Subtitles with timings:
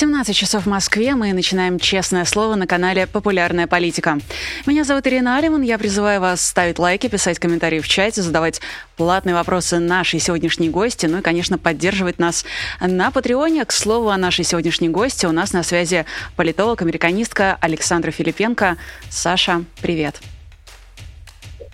[0.00, 1.14] 17 часов в Москве.
[1.14, 4.18] Мы начинаем «Честное слово» на канале «Популярная политика».
[4.64, 5.60] Меня зовут Ирина Алиман.
[5.60, 8.62] Я призываю вас ставить лайки, писать комментарии в чате, задавать
[8.96, 12.46] платные вопросы нашей сегодняшней гости, ну и, конечно, поддерживать нас
[12.80, 13.66] на Патреоне.
[13.66, 18.78] К слову о нашей сегодняшней гости у нас на связи политолог, американистка Александра Филипенко.
[19.10, 20.18] Саша, привет.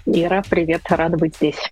[0.04, 1.70] Ира, привет, рада быть здесь.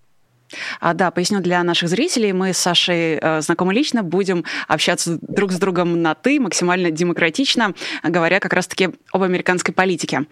[0.81, 2.33] А, да, поясню для наших зрителей.
[2.33, 7.75] Мы с Сашей э, знакомы лично, будем общаться друг с другом на «ты», максимально демократично,
[8.03, 10.27] говоря как раз-таки об американской политике.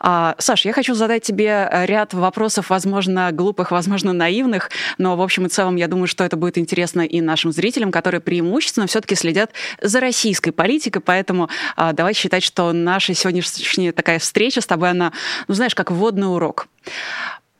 [0.00, 5.46] А, Саш, я хочу задать тебе ряд вопросов, возможно, глупых, возможно, наивных, но в общем
[5.46, 9.52] и целом я думаю, что это будет интересно и нашим зрителям, которые преимущественно все-таки следят
[9.80, 15.12] за российской политикой, поэтому а, давай считать, что наша сегодняшняя такая встреча с тобой, она,
[15.48, 16.68] ну знаешь, как вводный урок.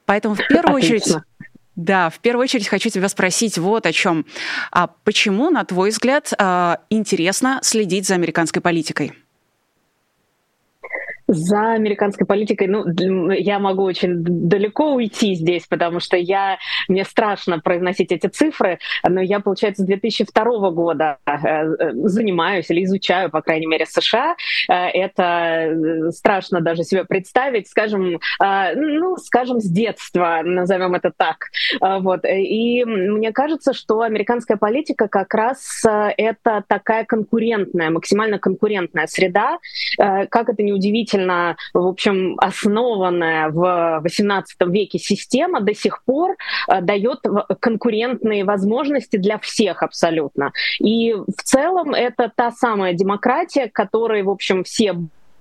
[0.06, 0.97] Поэтому в первую Отлично.
[0.97, 1.17] очередь
[1.77, 4.27] да, в первую очередь хочу тебя спросить вот о чем.
[4.70, 9.12] А почему, на твой взгляд, а, интересно следить за американской политикой?
[11.27, 17.61] За американской политикой, ну, я могу очень далеко уйти здесь, потому что я, мне страшно
[17.61, 23.41] произносить эти цифры, но я, получается, с 2002 года э, э, занимаюсь или изучаю, по
[23.41, 24.36] крайней мере, США.
[24.69, 31.47] Э, это страшно даже себе представить, скажем, ну, скажем, с детства, назовем это так.
[31.81, 32.25] Вот.
[32.25, 39.59] И мне кажется, что американская политика как раз это такая конкурентная, максимально конкурентная среда.
[39.97, 46.37] Как это неудивительно, действительно, в общем, основанная в XVIII веке система до сих пор
[46.69, 47.21] э, дает
[47.61, 50.53] конкурентные возможности для всех абсолютно.
[50.81, 54.95] И в целом это та самая демократия, которой, в общем, все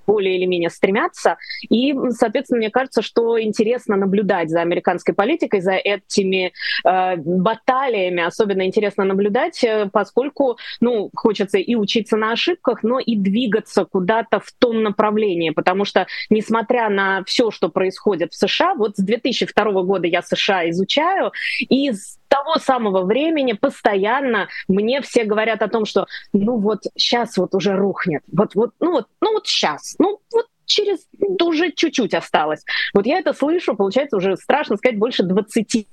[0.05, 1.37] более или менее стремятся.
[1.69, 6.53] И, соответственно, мне кажется, что интересно наблюдать за американской политикой, за этими
[6.85, 8.23] э, баталиями.
[8.23, 14.39] Особенно интересно наблюдать, э, поскольку, ну, хочется и учиться на ошибках, но и двигаться куда-то
[14.39, 15.51] в том направлении.
[15.51, 20.69] Потому что, несмотря на все, что происходит в США, вот с 2002 года я США
[20.69, 26.79] изучаю, и с того самого времени постоянно мне все говорят о том, что ну вот
[26.95, 31.07] сейчас вот уже рухнет, вот вот ну вот ну вот сейчас, ну вот через
[31.43, 32.63] уже чуть-чуть осталось.
[32.95, 35.87] Вот я это слышу, получается уже страшно сказать больше 20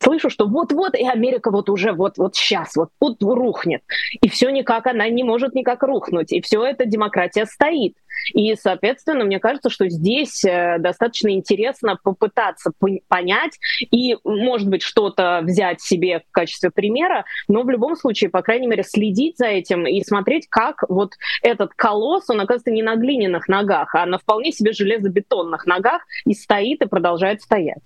[0.00, 3.82] слышу, что вот-вот и Америка вот уже вот-вот сейчас, вот, вот рухнет.
[4.20, 6.32] И все никак, она не может никак рухнуть.
[6.32, 7.96] И все это демократия стоит.
[8.32, 12.72] И, соответственно, мне кажется, что здесь э, достаточно интересно попытаться
[13.08, 18.42] понять и, может быть, что-то взять себе в качестве примера, но в любом случае, по
[18.42, 21.12] крайней мере, следить за этим и смотреть, как вот
[21.42, 26.34] этот колосс, он, оказывается, не на глиняных ногах, а на вполне себе железобетонных ногах и
[26.34, 27.78] стоит и продолжает стоять.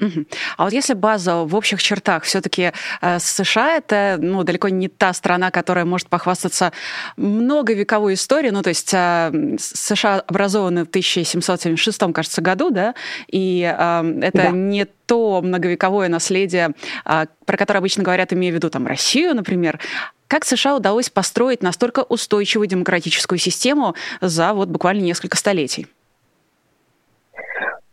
[0.00, 0.26] Угу.
[0.58, 5.12] А вот если база в общих чертах, все-таки э, США это ну, далеко не та
[5.14, 6.72] страна, которая может похвастаться
[7.16, 8.50] многовековой историей.
[8.50, 12.94] Ну, то есть э, США образованы в 1776, кажется, году, да,
[13.30, 14.48] и э, это да.
[14.50, 16.74] не то многовековое наследие,
[17.06, 19.80] э, про которое обычно говорят, имея в виду там Россию, например.
[20.28, 25.86] Как США удалось построить настолько устойчивую демократическую систему за вот буквально несколько столетий?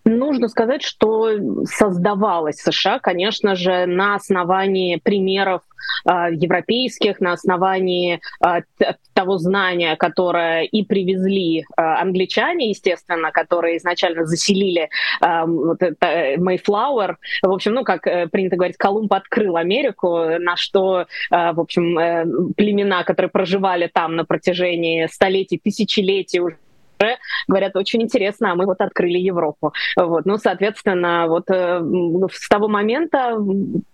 [0.06, 1.30] Нужно сказать, что
[1.66, 5.62] создавалась США, конечно же, на основании примеров
[6.06, 8.62] э, европейских, на основании э,
[9.13, 14.90] того знания, которое и привезли э, англичане, естественно, которые изначально заселили
[15.22, 17.16] э, вот это Mayflower.
[17.42, 21.06] В общем, ну, как э, принято говорить, Колумб открыл Америку, на что, э,
[21.53, 22.25] в общем, э,
[22.58, 26.58] племена, которые проживали там на протяжении столетий, тысячелетий уже
[27.03, 29.74] уже говорят, очень интересно, а мы вот открыли Европу.
[29.96, 30.25] Вот.
[30.25, 31.81] Ну, соответственно, вот э,
[32.31, 33.38] с того момента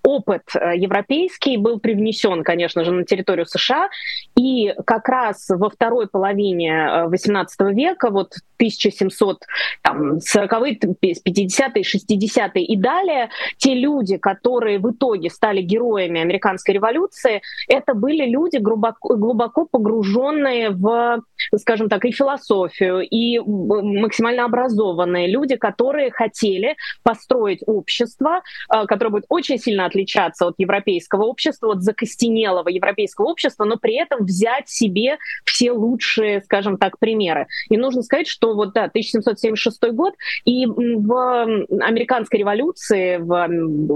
[0.04, 3.90] опыт э, европейский был привнесен, конечно же, на территорию США,
[4.36, 10.78] и как раз во второй половине XVIII э, века, вот 1740-е,
[11.26, 18.30] 50-е, 60-е и далее, те люди, которые в итоге стали героями американской революции, это были
[18.30, 21.22] люди глубоко, глубоко погруженные в,
[21.58, 28.42] скажем так, и философию, и максимально образованные люди, которые хотели построить общество,
[28.74, 33.96] э, которое будет очень сильно отличаться от европейского общества, от закостенелого европейского общества, но при
[33.96, 37.48] этом взять себе все лучшие, скажем так, примеры.
[37.70, 40.14] И нужно сказать, что вот да, 1776 год,
[40.46, 43.48] и в американской революции, в,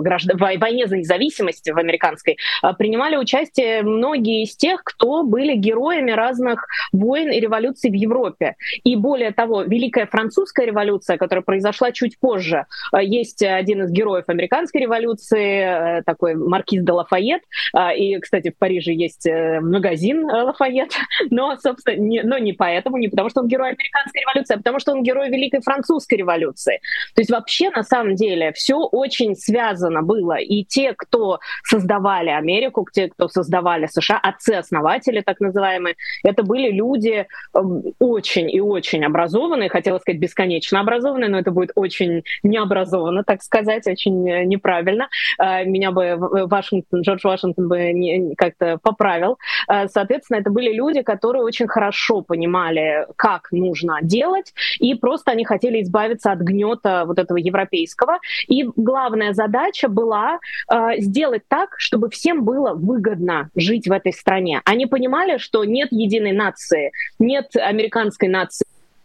[0.01, 5.55] граждан, в войне за независимость в американской, э, принимали участие многие из тех, кто были
[5.55, 8.55] героями разных войн и революций в Европе.
[8.83, 14.25] И более того, Великая Французская революция, которая произошла чуть позже, э, есть один из героев
[14.27, 17.41] американской революции, э, такой маркиз де Лафайет,
[17.97, 19.27] и, кстати, в Париже есть
[19.61, 20.91] магазин Лафайет,
[21.29, 24.79] но, собственно, не, но не поэтому, не потому что он герой американской революции, а потому
[24.79, 26.79] что он герой Великой Французской революции.
[27.15, 30.37] То есть вообще, на самом деле, все очень связано было.
[30.37, 37.27] И те, кто создавали Америку, те, кто создавали США, отцы-основатели так называемые, это были люди
[37.55, 38.72] эм, очень и очень
[39.05, 45.09] образованные, хотела сказать бесконечно образованные, но это будет очень необразованно, так сказать, очень э, неправильно.
[45.39, 49.37] Э, меня бы Вашингтон, Джордж Вашингтон бы как-то поправил.
[49.69, 55.45] Э, соответственно, это были люди, которые очень хорошо понимали, как нужно делать, и просто они
[55.45, 58.19] хотели избавиться от гнета вот этого европейского.
[58.47, 60.39] И главная задача была
[60.71, 64.61] э, сделать так, чтобы всем было выгодно жить в этой стране.
[64.65, 68.62] Они понимали, что нет единой нации, нет американской нации,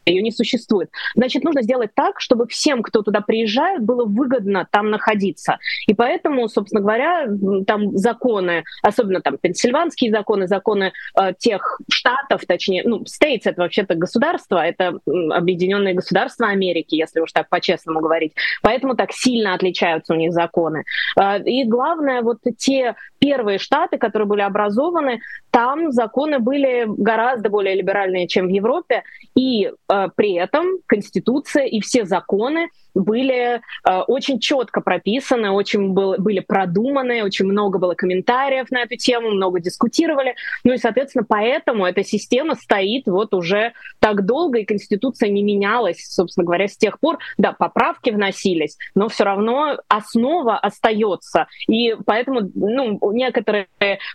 [0.09, 0.91] ее не существует.
[1.15, 5.59] Значит, нужно сделать так, чтобы всем, кто туда приезжает, было выгодно там находиться.
[5.87, 7.27] И поэтому, собственно говоря,
[7.67, 13.95] там законы, особенно там пенсильванские законы, законы э, тех штатов, точнее, ну, states это вообще-то
[13.95, 18.33] государство, это Объединенные Государства Америки, если уж так по-честному говорить.
[18.63, 20.85] Поэтому так сильно отличаются у них законы.
[21.21, 25.21] Э, и главное, вот те первые штаты, которые были образованы,
[25.59, 29.03] там законы были гораздо более либеральные, чем в Европе,
[29.35, 36.17] и э, при этом Конституция и все законы были э, очень четко прописаны, очень был,
[36.19, 40.35] были продуманы, очень много было комментариев на эту тему, много дискутировали.
[40.65, 46.05] Ну и, соответственно, поэтому эта система стоит вот уже так долго, и Конституция не менялась,
[46.09, 47.19] собственно говоря, с тех пор.
[47.37, 51.47] Да, поправки вносились, но все равно основа остается.
[51.69, 53.69] И поэтому ну, некоторые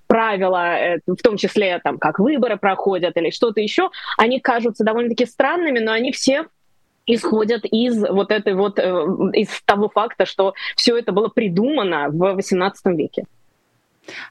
[0.07, 5.25] правила, э, в том числе там, как выборы проходят или что-то еще, они кажутся довольно-таки
[5.25, 6.47] странными, но они все
[7.05, 8.83] исходят из вот этой вот, э,
[9.33, 13.25] из того факта, что все это было придумано в XVIII веке.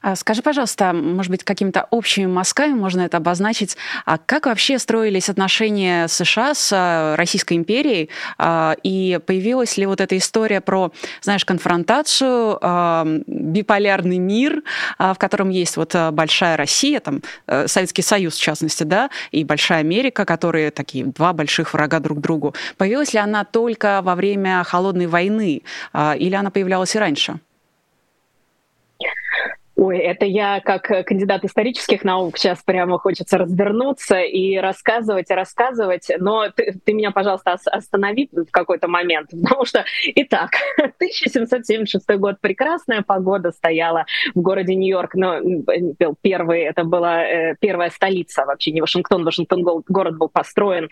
[0.01, 5.29] А скажи, пожалуйста, может быть, какими-то общими мазками можно это обозначить, а как вообще строились
[5.29, 10.91] отношения США с а, Российской империей, а, и появилась ли вот эта история про,
[11.21, 12.59] знаешь, конфронтацию,
[13.27, 14.63] биполярный мир,
[14.99, 19.79] в котором есть вот большая Россия, там э, Советский Союз, в частности, да, и большая
[19.79, 22.53] Америка, которые такие два больших врага друг другу.
[22.77, 25.63] Появилась ли она только во время Холодной войны,
[25.95, 27.39] или она появлялась и раньше?
[29.83, 36.09] Ой, это я как кандидат исторических наук сейчас прямо хочется развернуться и рассказывать, рассказывать.
[36.19, 39.83] Но ты, ты меня, пожалуйста, останови в какой-то момент, потому что,
[40.15, 45.39] итак, 1776 год, прекрасная погода стояла в городе Нью-Йорк, но
[46.21, 50.87] первый, это была э, первая столица вообще, не Вашингтон, Вашингтон город был построен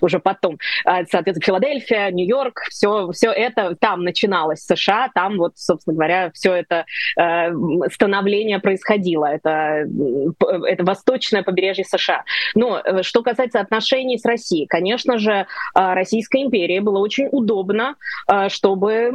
[0.00, 0.58] уже потом.
[0.84, 6.54] А, соответственно, Филадельфия, Нью-Йорк, все, все это там начиналось, США, там вот, собственно говоря, все
[6.54, 6.84] это
[7.18, 7.50] э,
[7.92, 9.26] становление происходило.
[9.26, 9.86] Это,
[10.66, 12.24] это восточное побережье США.
[12.54, 17.96] Но э, что касается отношений с Россией, конечно же, а, Российской империи было очень удобно,
[18.26, 19.10] а, чтобы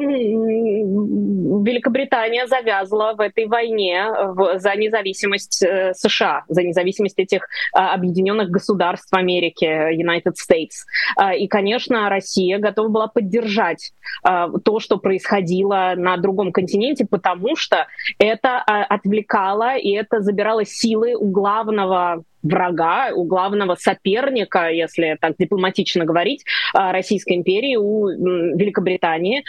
[1.64, 4.08] Великобритания завязла в этой войне
[4.56, 10.73] за независимость э, США, за независимость этих объединенных государств Америки, United States.
[11.15, 17.56] А, и, конечно, Россия готова была поддержать а, то, что происходило на другом континенте, потому
[17.56, 17.88] что
[18.20, 25.36] это а, отвлекало и это забирало силы у главного врага, у главного соперника, если так
[25.38, 29.44] дипломатично говорить, а, Российской империи, у Великобритании.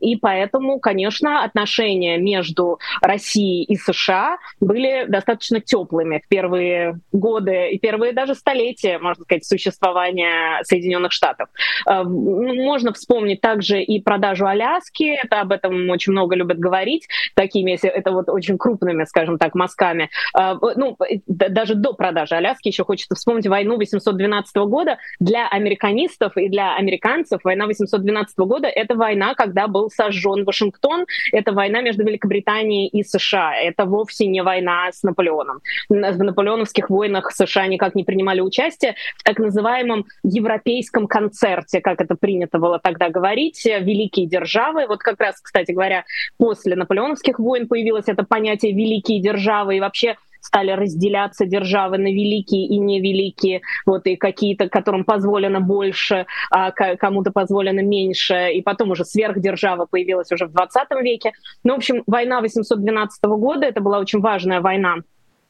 [0.00, 7.78] И поэтому, конечно, отношения между Россией и США были достаточно теплыми в первые годы и
[7.78, 11.48] первые даже столетия, можно сказать, существования Соединенных Штатов.
[11.86, 17.90] Можно вспомнить также и продажу Аляски, это об этом очень много любят говорить, такими, если
[17.90, 20.10] это вот очень крупными, скажем так, мазками.
[20.34, 24.98] А, ну, даже до продажи даже Аляски, еще хочется вспомнить войну 812 года.
[25.20, 31.52] Для американистов и для американцев война 812 года— это война, когда был сожжен Вашингтон, это
[31.52, 33.54] война между Великобританией и США.
[33.54, 35.60] Это вовсе не война с Наполеоном.
[35.88, 42.16] В наполеоновских войнах США никак не принимали участие в так называемом европейском концерте, как это
[42.16, 44.86] принято было тогда говорить, великие державы.
[44.86, 46.04] Вот как раз, кстати говоря,
[46.38, 52.66] после наполеоновских войн появилось это понятие великие державы, и вообще стали разделяться державы на великие
[52.66, 59.04] и невеликие, вот, и какие-то, которым позволено больше, а кому-то позволено меньше, и потом уже
[59.04, 61.32] сверхдержава появилась уже в 20 веке.
[61.64, 64.96] Ну, в общем, война 812 года, это была очень важная война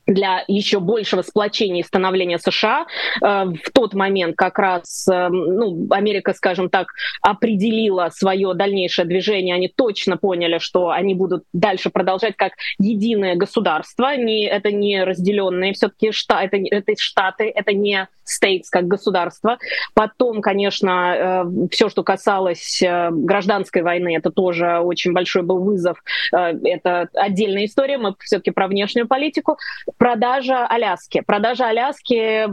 [0.07, 2.87] для еще большего сплочения и становления США.
[3.23, 6.89] Э, в тот момент как раз э, ну, Америка, скажем так,
[7.23, 9.55] определила свое дальнейшее движение.
[9.55, 14.17] Они точно поняли, что они будут дальше продолжать как единое государство.
[14.17, 19.59] Не, это не разделенные все-таки штаты, это, это штаты, это не states как государство.
[19.95, 26.03] Потом, конечно, э, все, что касалось гражданской войны, это тоже очень большой был вызов.
[26.33, 27.99] Это отдельная история.
[27.99, 29.59] Мы все-таки про внешнюю политику
[29.99, 31.23] продажа Аляски.
[31.27, 32.47] Продажа Аляски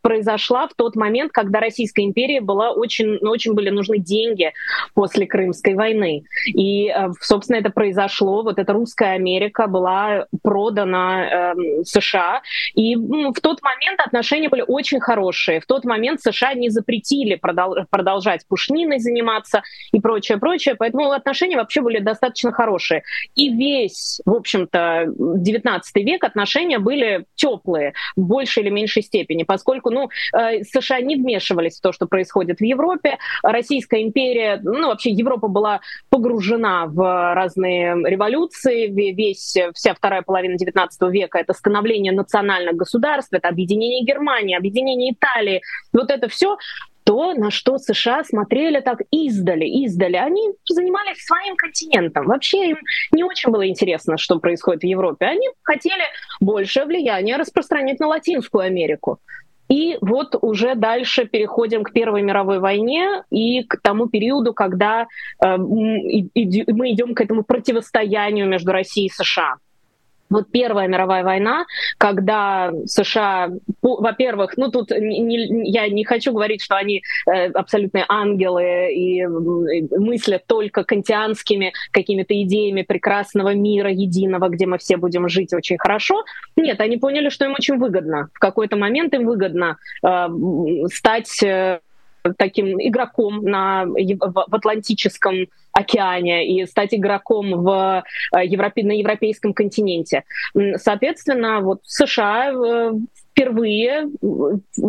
[0.00, 4.52] произошла в тот момент, когда Российская империя была очень, ну, очень были нужны деньги
[4.94, 6.24] после Крымской войны.
[6.46, 8.42] И, э, собственно, это произошло.
[8.42, 12.42] Вот эта русская Америка была продана э, США.
[12.74, 15.60] И в тот момент отношения были очень хорошие.
[15.60, 19.62] В тот момент США не запретили продол- продолжать пушниной заниматься
[19.92, 20.74] и прочее, прочее.
[20.76, 23.02] Поэтому отношения вообще были достаточно хорошие.
[23.34, 29.44] И весь, в общем-то, 19 век отношения отношения были теплые в большей или меньшей степени,
[29.44, 33.18] поскольку ну, э, США не вмешивались в то, что происходит в Европе.
[33.42, 35.80] Российская империя, ну вообще Европа была
[36.10, 38.86] погружена в разные революции.
[38.88, 45.62] Весь, вся вторая половина XIX века— это становление национальных государств, это объединение Германии, объединение Италии.
[45.92, 46.56] Вот это все
[47.06, 50.16] то, на что США смотрели так издали, издали.
[50.16, 52.26] Они занимались своим континентом.
[52.26, 52.78] Вообще им
[53.12, 55.26] не очень было интересно, что происходит в Европе.
[55.26, 56.02] Они хотели
[56.40, 59.20] большее влияние распространять на Латинскую Америку.
[59.68, 65.02] И вот уже дальше переходим к Первой мировой войне и к тому периоду, когда
[65.44, 69.56] э, мы идем к этому противостоянию между Россией и США
[70.30, 71.66] вот Первая мировая война,
[71.98, 73.50] когда США,
[73.82, 80.46] во-первых, ну тут не, я не хочу говорить, что они э, абсолютные ангелы и мыслят
[80.46, 86.24] только кантианскими какими-то идеями прекрасного мира единого, где мы все будем жить очень хорошо.
[86.56, 88.28] Нет, они поняли, что им очень выгодно.
[88.34, 90.28] В какой-то момент им выгодно э,
[90.92, 91.80] стать э,
[92.34, 98.04] таким игроком на, в, в Атлантическом океане и стать игроком в
[98.34, 100.24] э, Европе, на европейском континенте.
[100.76, 102.92] Соответственно, вот США э,
[103.36, 104.08] впервые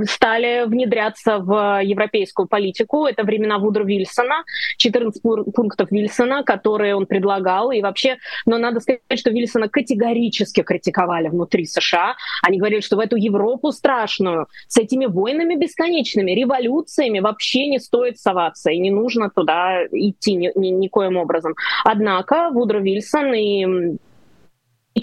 [0.05, 3.05] стали внедряться в европейскую политику.
[3.05, 4.43] Это времена Вудро Вильсона,
[4.77, 7.71] 14 пунктов Вильсона, которые он предлагал.
[7.71, 12.15] И вообще, но надо сказать, что Вильсона категорически критиковали внутри США.
[12.41, 18.17] Они говорили, что в эту Европу страшную, с этими войнами бесконечными, революциями вообще не стоит
[18.17, 21.53] соваться, и не нужно туда идти ни, ни, никоим образом.
[21.83, 23.97] Однако Вудро Вильсон и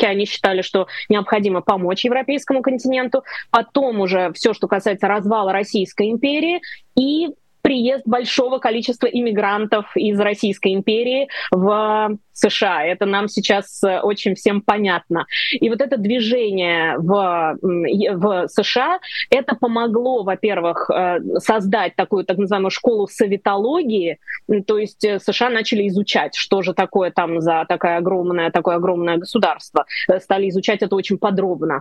[0.02, 3.24] они считали, что необходимо помочь европейскому континенту.
[3.50, 6.60] Потом уже все, что касается развала Российской империи
[6.96, 7.28] и
[7.64, 12.84] приезд большого количества иммигрантов из Российской империи в США.
[12.84, 15.26] Это нам сейчас э, очень всем понятно.
[15.52, 18.98] И вот это движение в, в США,
[19.30, 24.18] это помогло, во-первых, э, создать такую так называемую школу советологии,
[24.66, 29.16] то есть э, США начали изучать, что же такое там за такое огромное, такое огромное
[29.16, 29.86] государство.
[30.18, 31.80] Стали изучать это очень подробно.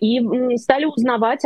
[0.00, 0.20] И
[0.56, 1.44] стали узнавать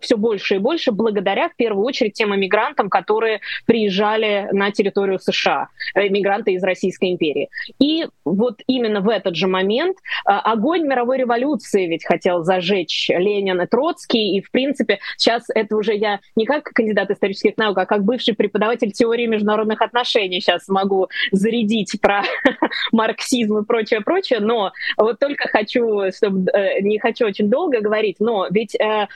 [0.00, 5.68] все больше и больше благодаря, в первую очередь, тем иммигрантам, которые приезжали на территорию США,
[5.94, 7.48] иммигранты из Российской империи.
[7.78, 13.60] И вот именно в этот же момент а, огонь мировой революции ведь хотел зажечь Ленин
[13.60, 14.36] и Троцкий.
[14.36, 18.34] И, в принципе, сейчас это уже я не как кандидат исторических наук, а как бывший
[18.34, 22.22] преподаватель теории международных отношений сейчас могу зарядить про
[22.92, 24.40] марксизм и прочее, прочее.
[24.40, 29.06] Но вот только хочу, чтобы э, не хочу очень долго говорить, но ведь э,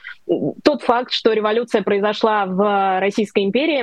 [0.63, 3.78] тот факт, что революция произошла в Российской империи,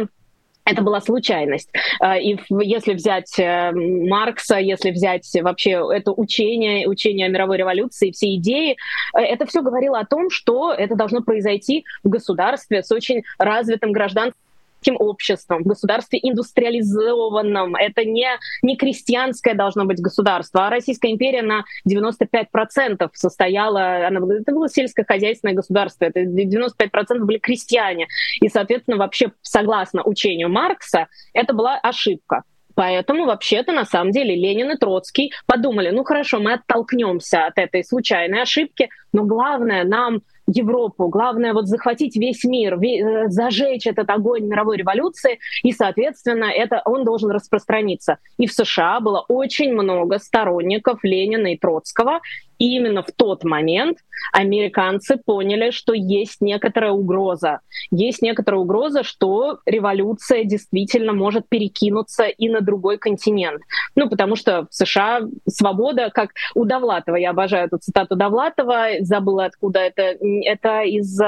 [0.65, 1.69] это была случайность.
[2.00, 8.12] А, и если взять э, Маркса, если взять вообще это учение, учение о мировой революции,
[8.12, 8.75] все идеи,
[9.15, 13.91] э, это все говорило о том, что это должно произойти в государстве с очень развитым
[13.91, 14.44] гражданским
[14.86, 17.75] крестьянским обществом, в государстве индустриализованном.
[17.75, 18.27] Это не,
[18.62, 25.56] не крестьянское должно быть государство, а Российская империя на 95% состояла, она, это было сельскохозяйственное
[25.56, 28.08] государство, это 95% были крестьяне.
[28.42, 32.44] И, соответственно, вообще, согласно учению Маркса, это была ошибка.
[32.75, 37.86] Поэтому вообще-то на самом деле Ленин и Троцкий подумали, ну хорошо, мы оттолкнемся от этой
[37.86, 41.07] случайной ошибки, но главное нам Европу.
[41.07, 47.03] Главное вот захватить весь мир, э, зажечь этот огонь мировой революции, и, соответственно, это, он
[47.03, 48.17] должен распространиться.
[48.37, 52.19] И в США было очень много сторонников Ленина и Троцкого,
[52.59, 54.00] И именно в тот момент
[54.31, 57.59] американцы поняли, что есть некоторая угроза.
[57.91, 63.62] Есть некоторая угроза, что революция действительно может перекинуться и на другой континент.
[63.95, 69.45] Ну, потому что в США свобода, как у Довлатова, я обожаю эту цитату Довлатова, забыла,
[69.45, 71.19] откуда это, это из,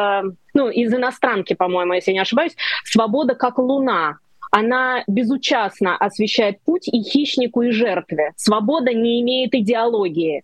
[0.54, 4.18] ну, из иностранки, по-моему, если не ошибаюсь, свобода как луна
[4.52, 8.32] она безучастно освещает путь и хищнику, и жертве.
[8.38, 10.44] Свобода не имеет идеологии.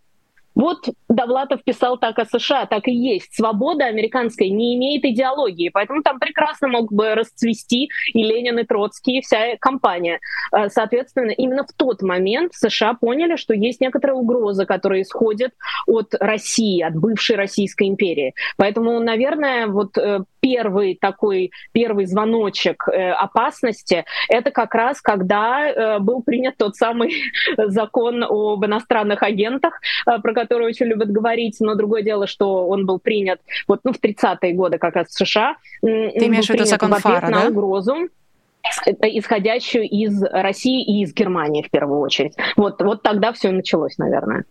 [0.55, 3.35] Вот Довлатов писал так о США, так и есть.
[3.35, 9.19] Свобода американская не имеет идеологии, поэтому там прекрасно мог бы расцвести и Ленин, и Троцкий,
[9.19, 10.19] и вся компания.
[10.51, 15.51] Э, соответственно, именно в тот момент США поняли, что есть некоторая угроза, которая исходит
[15.87, 18.33] от России, от бывшей Российской империи.
[18.57, 26.21] Поэтому, наверное, вот э, первый такой, первый звоночек э, опасности, это как раз когда был
[26.21, 27.13] принят тот самый
[27.57, 32.99] закон об иностранных агентах, про который очень любят говорить, но другое дело, что он был
[32.99, 35.55] принят вот, ну, в 30-е годы как раз в США.
[35.81, 37.47] Ты имеешь в виду закон Фара, на да?
[37.49, 38.09] угрозу
[39.01, 42.33] исходящую из России и из Германии в первую очередь.
[42.55, 44.45] Вот, вот тогда все началось, наверное.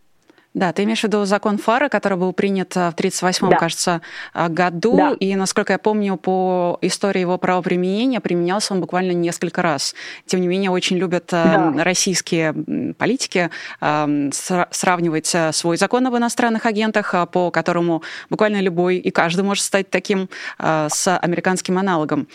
[0.54, 3.56] Да, ты имеешь в виду закон Фара, который был принят э, в 1938, да.
[3.56, 4.02] кажется,
[4.34, 5.16] э, году, да.
[5.18, 9.94] и, насколько я помню, по истории его правоприменения применялся он буквально несколько раз.
[10.26, 11.84] Тем не менее, очень любят э, да.
[11.84, 12.52] российские
[12.98, 19.90] политики сравнивать свой закон об иностранных агентах, по которому буквально любой и каждый может стать
[19.90, 20.28] таким
[20.58, 22.28] с американским аналогом.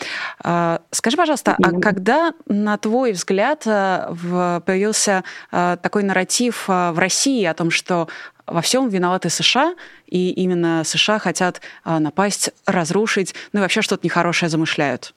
[0.91, 8.06] Скажи, пожалуйста, а когда, на твой взгляд, появился такой нарратив в России о том, что
[8.47, 9.75] во всем виноваты США,
[10.07, 15.13] и именно США хотят а, напасть, разрушить, ну и вообще что-то нехорошее замышляют.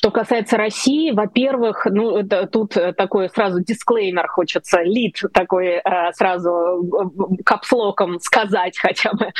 [0.00, 5.82] Что касается России, во-первых, ну, это, тут э, такой сразу дисклеймер хочется, лид такой э,
[6.14, 9.30] сразу э, капслоком сказать хотя бы,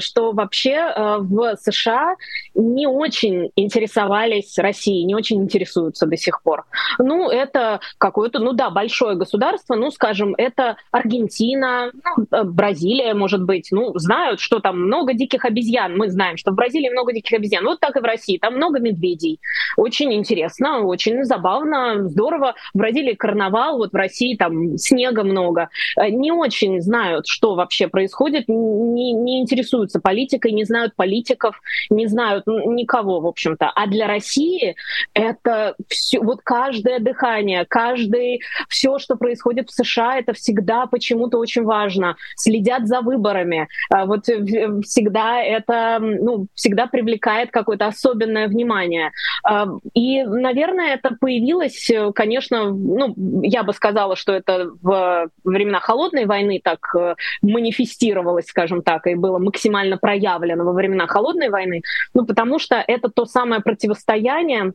[0.00, 2.16] что вообще в США
[2.56, 6.64] не очень интересовались Россией, не очень интересуются до сих пор.
[6.98, 13.68] Ну, это какое-то, ну да, большое государство, ну, скажем, это Аргентина, ну, Бразилия, может быть,
[13.70, 15.96] ну, знают, что там много диких обезьян.
[15.96, 17.64] Мы знаем, что в Бразилии много диких обезьян.
[17.64, 19.38] Вот так и в России, там много медведей
[19.76, 22.54] очень интересно, очень забавно, здорово.
[22.74, 25.68] В Бразилии карнавал, вот в России там снега много.
[25.98, 31.60] Э, не очень знают, что вообще происходит, не, не интересуются политикой, не знают политиков,
[31.90, 33.70] не знают никого, в общем-то.
[33.74, 34.76] А для России
[35.14, 41.64] это все, вот каждое дыхание, каждый, все, что происходит в США, это всегда почему-то очень
[41.64, 42.16] важно.
[42.36, 43.68] Следят за выборами.
[43.94, 49.12] Э, вот э, всегда это, ну, всегда привлекает какое-то особенное внимание.
[49.94, 56.26] И, наверное, это появилось, э, конечно, ну, я бы сказала, что это в времена холодной
[56.26, 61.82] войны так э, манифестировалось, скажем так, и было максимально проявлено во времена холодной войны,
[62.14, 64.72] ну, потому что это то самое противостояние,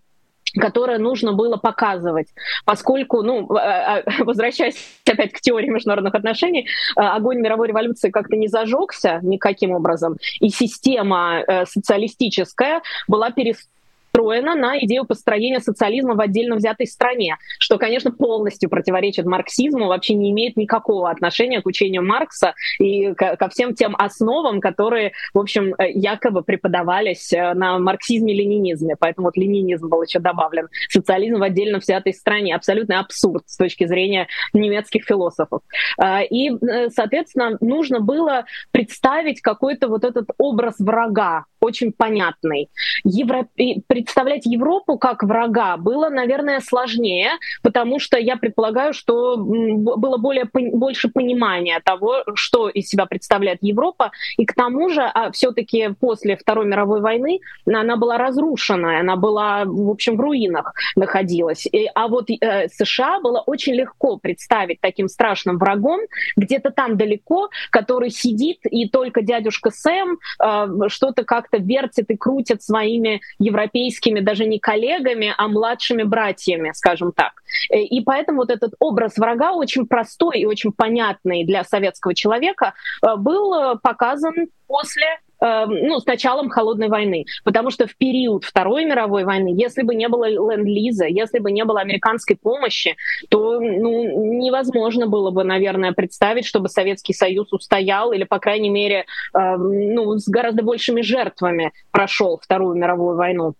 [0.59, 2.27] которое нужно было показывать,
[2.65, 4.75] поскольку, ну, э, возвращаясь
[5.05, 11.43] опять к теории международных отношений, огонь мировой революции как-то не зажегся никаким образом, и система
[11.65, 13.75] социалистическая была перестроена
[14.15, 20.13] построена на идею построения социализма в отдельно взятой стране, что, конечно, полностью противоречит марксизму, вообще
[20.13, 25.73] не имеет никакого отношения к учению Маркса и ко всем тем основам, которые, в общем,
[25.77, 28.95] э, якобы преподавались э, на марксизме-ленинизме.
[28.97, 30.69] Поэтому вот ленинизм был еще добавлен.
[30.89, 32.55] Социализм в отдельно взятой стране.
[32.55, 35.61] Абсолютный абсурд с точки зрения немецких философов.
[35.97, 42.69] А, и, э, соответственно, нужно было представить какой-то вот этот образ врага, очень понятный.
[43.03, 43.47] Евро...
[43.87, 51.09] Представлять Европу как врага было, наверное, сложнее, потому что я предполагаю, что было более, больше
[51.09, 54.11] понимания того, что из себя представляет Европа.
[54.37, 59.65] И к тому же, а все-таки после Второй мировой войны она была разрушена, она была,
[59.65, 61.65] в общем, в руинах находилась.
[61.65, 66.01] И, а вот э, США было очень легко представить таким страшным врагом,
[66.35, 72.17] где-то там далеко, который сидит, и только дядюшка Сэм э, что-то как-то как-то вертит и
[72.17, 77.33] крутит своими европейскими даже не коллегами, а младшими братьями, скажем так.
[77.71, 82.73] Э, и поэтому вот этот образ врага очень простой и очень понятный для советского человека
[83.01, 84.33] э, был э, показан
[84.67, 87.25] после ну, с началом холодной войны.
[87.43, 91.65] Потому что в период Второй мировой войны, если бы не было ленд-лиза, если бы не
[91.65, 92.95] было американской помощи,
[93.29, 99.05] то ну, невозможно было бы, наверное, представить, чтобы Советский Союз устоял или, по крайней мере,
[99.33, 103.55] э, ну, с гораздо большими жертвами прошел Вторую мировую войну.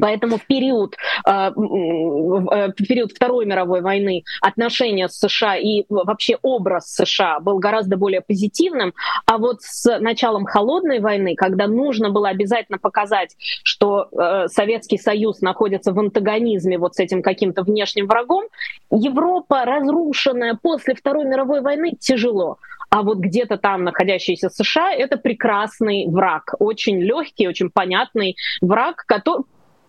[0.00, 6.92] Поэтому в период, э, в период Второй мировой войны отношения с США и вообще образ
[6.94, 8.92] США был гораздо более позитивным,
[9.26, 15.40] а вот с началом Холодной войны, когда нужно было обязательно показать, что э, Советский Союз
[15.40, 18.44] находится в антагонизме вот с этим каким-то внешним врагом,
[18.90, 22.58] Европа, разрушенная после Второй мировой войны, тяжело.
[22.90, 29.44] А вот где-то там находящийся США— это прекрасный враг, очень легкий, очень понятный враг, который,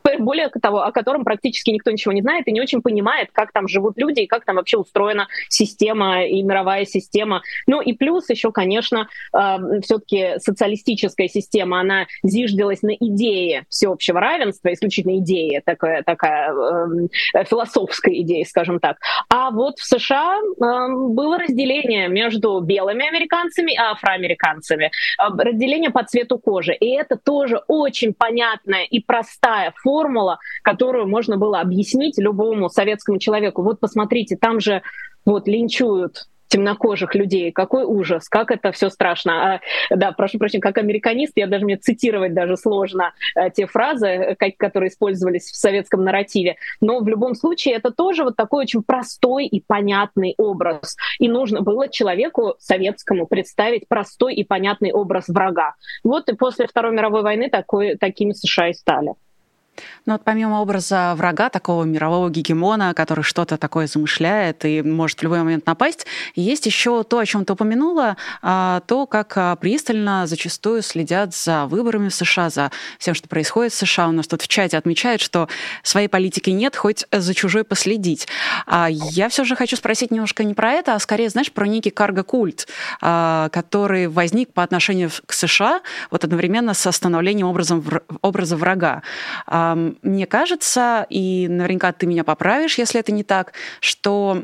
[0.20, 3.68] более того, о котором практически никто ничего не знает и не очень понимает, как там
[3.68, 7.41] живут люди и как там вообще устроена система и мировая система.
[7.68, 14.74] Ну и плюс еще, конечно, э, все-таки социалистическая система, она зиждилась на идее всеобщего равенства,
[14.74, 18.98] исключительно идея, такая, такая э, философская идея, скажем так.
[19.30, 20.62] А вот в США э,
[21.10, 24.89] было разделение между белыми американцами и афроамериканцами, э,
[25.38, 26.74] разделение по цвету кожи.
[26.74, 33.17] И это тоже очень понятная и простая форма формула, которую можно было объяснить любому советскому
[33.17, 33.62] человеку.
[33.62, 34.81] Вот посмотрите, там же
[35.25, 37.51] вот линчуют темнокожих людей.
[37.51, 39.55] Какой ужас, как это все страшно.
[39.55, 44.36] А, да, прошу прощения, как американист, я даже мне цитировать даже сложно а, те фразы,
[44.39, 46.58] как, которые использовались в советском нарративе.
[46.81, 50.95] Но в любом случае это тоже вот такой очень простой и понятный образ.
[51.19, 55.75] И нужно было человеку советскому представить простой и понятный образ врага.
[56.03, 59.15] Вот и после Второй мировой войны такой, такими США и стали.
[60.06, 65.24] Ну вот помимо образа врага, такого мирового гегемона, который что-то такое замышляет и может в
[65.24, 70.28] любой момент напасть, есть еще то, о чем ты упомянула, а, то, как а, пристально
[70.28, 74.08] зачастую следят за выборами в США, за всем, что происходит в США.
[74.10, 75.48] У нас тут в чате отмечают, что
[75.84, 78.28] своей политики нет, хоть за чужой последить.
[78.66, 81.90] А я все же хочу спросить немножко не про это, а скорее, знаешь, про некий
[81.90, 82.68] карго-культ,
[83.00, 87.84] который возник по отношению к США вот одновременно с становлением образом,
[88.22, 89.04] образа врага.
[89.73, 94.41] Мне кажется, и наверняка ты меня поправишь, если это не так, что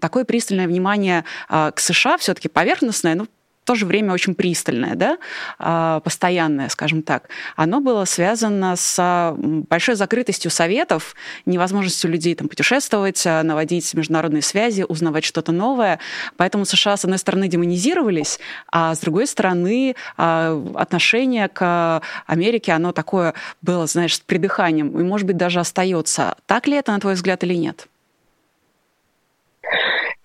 [0.00, 3.26] такое пристальное внимание а, к США все-таки поверхностное, ну,
[3.64, 5.18] то же время очень пристальное, да,
[5.58, 11.14] а, постоянное, скажем так, оно было связано с большой закрытостью советов,
[11.46, 15.98] невозможностью людей там путешествовать, а, наводить международные связи, узнавать что-то новое.
[16.36, 22.92] Поэтому США, с одной стороны, демонизировались, а с другой стороны, а, отношение к Америке, оно
[22.92, 26.36] такое было, знаешь, с придыханием, и, может быть, даже остается.
[26.46, 27.86] Так ли это, на твой взгляд, или нет?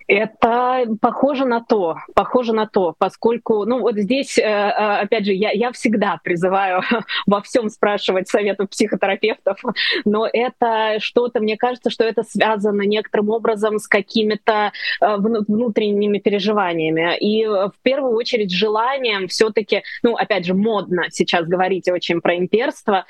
[0.08, 5.34] Это похоже на то, похоже на то, поскольку, ну вот здесь, э, э, опять же,
[5.34, 6.80] я, я всегда призываю
[7.26, 9.60] во всем спрашивать советов психотерапевтов,
[10.06, 17.18] но это что-то, мне кажется, что это связано некоторым образом с какими-то э, внутренними переживаниями.
[17.18, 23.04] И в первую очередь желанием все-таки, ну опять же, модно сейчас говорить очень про имперство,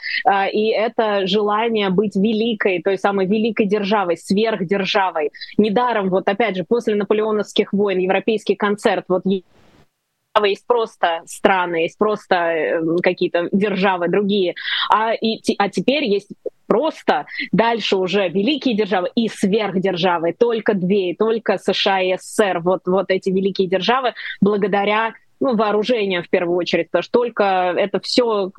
[0.53, 5.31] и это желание быть великой, той самой великой державой, сверхдержавой.
[5.59, 11.99] Недаром, вот опять же, после после наполеоновских войн европейский концерт, вот есть просто страны, есть
[11.99, 14.55] просто э, какие-то державы другие,
[14.89, 16.31] а, и, а теперь есть
[16.67, 23.11] просто дальше уже великие державы и сверхдержавы, только две, только США и СССР, вот, вот
[23.11, 28.51] эти великие державы, благодаря ну, вооружением в первую очередь, потому что только это все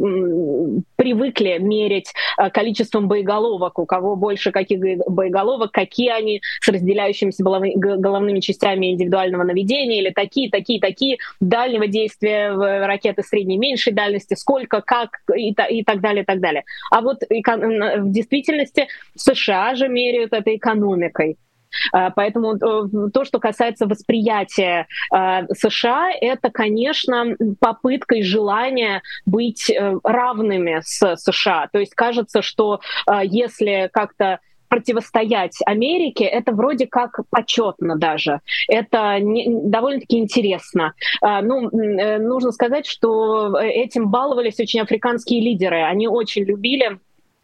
[0.96, 8.40] привыкли мерить э, количеством боеголовок, у кого больше каких боеголовок, какие они с разделяющимися головными
[8.40, 12.52] частями индивидуального наведения, или такие, такие, такие, дальнего действия
[12.86, 16.64] ракеты средней меньшей дальности, сколько, как и, и так далее, и так далее.
[16.92, 21.38] А вот в действительности США же меряют это экономикой.
[21.92, 29.70] А, поэтому э, то, что касается восприятия а, США, это, конечно, попытка и желание быть
[29.70, 31.68] э, равными с США.
[31.72, 38.42] То есть кажется, что а, если как-то противостоять Америке, это вроде как почетно даже.
[38.68, 40.94] Это не, довольно-таки интересно.
[41.22, 45.82] Ну, э, нужно сказать, что этим баловались очень африканские лидеры.
[45.82, 47.00] Они очень любили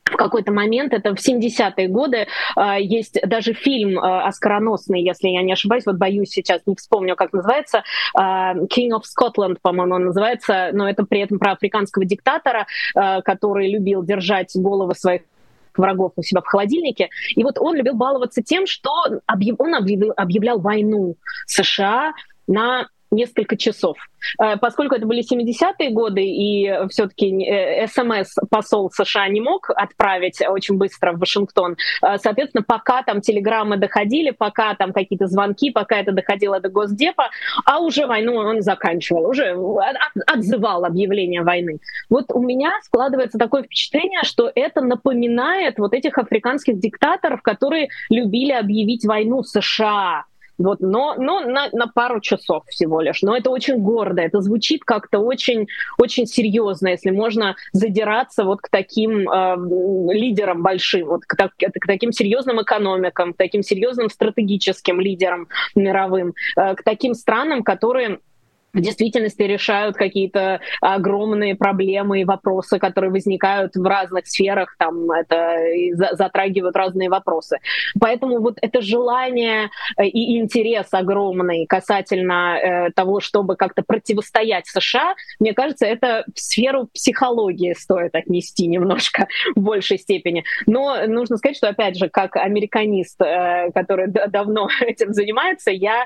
[0.05, 5.41] в какой-то момент, это в 70-е годы, а, есть даже фильм а, оскароносный, если я
[5.41, 7.83] не ошибаюсь, вот боюсь сейчас, не вспомню, как называется,
[8.15, 13.71] а, King of Scotland, по-моему, он называется, но это при этом про африканского диктатора, который
[13.71, 15.21] любил держать головы своих
[15.75, 17.09] врагов у себя в холодильнике.
[17.35, 18.91] И вот он любил баловаться тем, что
[19.57, 21.15] он объявлял войну
[21.47, 22.13] США
[22.47, 23.97] на несколько часов.
[24.39, 30.77] Э, поскольку это были 70-е годы, и все-таки э, СМС-посол США не мог отправить очень
[30.77, 36.11] быстро в Вашингтон, э, соответственно, пока там телеграммы доходили, пока там какие-то звонки, пока это
[36.11, 37.29] доходило до Госдепа,
[37.65, 39.55] а уже войну он заканчивал, уже
[40.27, 41.79] отзывал объявление войны.
[42.09, 48.51] Вот у меня складывается такое впечатление, что это напоминает вот этих африканских диктаторов, которые любили
[48.51, 50.25] объявить войну США
[50.57, 53.21] вот, но, но на, на пару часов всего лишь.
[53.21, 58.69] Но это очень гордо, это звучит как-то очень, очень серьезно, если можно задираться вот к
[58.69, 59.55] таким э,
[60.13, 66.33] лидерам большим, вот к, так, к таким серьезным экономикам, к таким серьезным стратегическим лидерам мировым,
[66.57, 68.19] э, к таким странам, которые
[68.75, 75.57] в действительности решают какие-то огромные проблемы и вопросы, которые возникают в разных сферах, там это
[76.11, 77.59] затрагивают разные вопросы.
[77.99, 85.15] Поэтому вот это желание э, и интерес огромный касательно э, того, чтобы как-то противостоять США,
[85.39, 90.43] мне кажется, это в сферу психологии стоит отнести немножко в большей степени.
[90.65, 96.05] Но нужно сказать, что, опять же, как американист, э, который давно этим занимается, я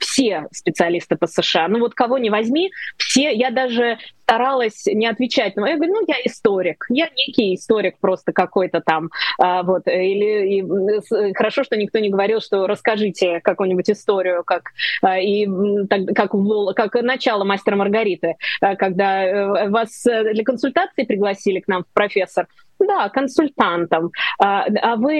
[0.00, 1.68] все специалисты по США.
[1.68, 5.56] Ну вот кого не возьми, все, я даже старалась не отвечать.
[5.56, 9.10] Но я говорю, ну я историк, я некий историк просто какой-то там.
[9.38, 14.70] А, вот, или и, хорошо, что никто не говорил, что расскажите какую-нибудь историю, как,
[15.02, 15.46] а, и,
[15.88, 16.32] так, как,
[16.74, 21.92] как начало мастера Маргариты, а, когда э, вас э, для консультации пригласили к нам в
[21.92, 22.46] профессор.
[22.86, 24.10] Да, консультантом.
[24.38, 25.14] А, а вы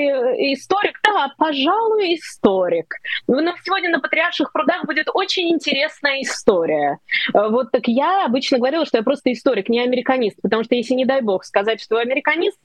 [0.53, 0.99] историк?
[1.05, 2.95] Да, пожалуй, историк.
[3.29, 6.99] Но сегодня на Патриарших прудах будет очень интересная история.
[7.33, 10.95] А, вот так я обычно говорила, что я просто историк, не американист, потому что если,
[10.95, 12.59] не дай бог, сказать, что американист,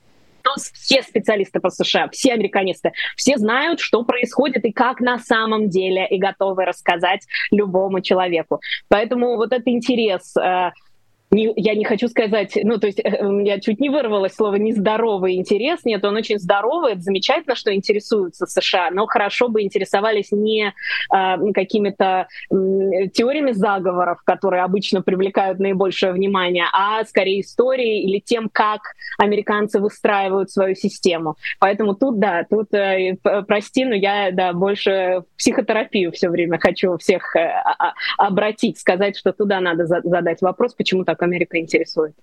[0.48, 5.70] то все специалисты по США, все американисты, все знают, что происходит и как на самом
[5.70, 8.62] деле, и готовы рассказать любому человеку.
[8.88, 10.72] Поэтому вот этот интерес э,
[11.30, 15.36] не, я не хочу сказать, ну, то есть э, я чуть не вырвалась слово нездоровый
[15.36, 15.84] интерес.
[15.84, 20.68] Нет, он очень здоровый, это замечательно, что интересуются США, но хорошо бы интересовались не
[21.14, 28.50] э, какими-то э, теориями заговоров, которые обычно привлекают наибольшее внимание, а скорее историей или тем,
[28.50, 28.82] как
[29.18, 31.36] американцы выстраивают свою систему.
[31.60, 37.36] Поэтому тут, да, тут, э, прости, но я, да, больше психотерапию все время хочу всех
[37.36, 37.52] э,
[38.18, 42.14] обратить, сказать, что туда надо задать вопрос, почему так Америка интересует.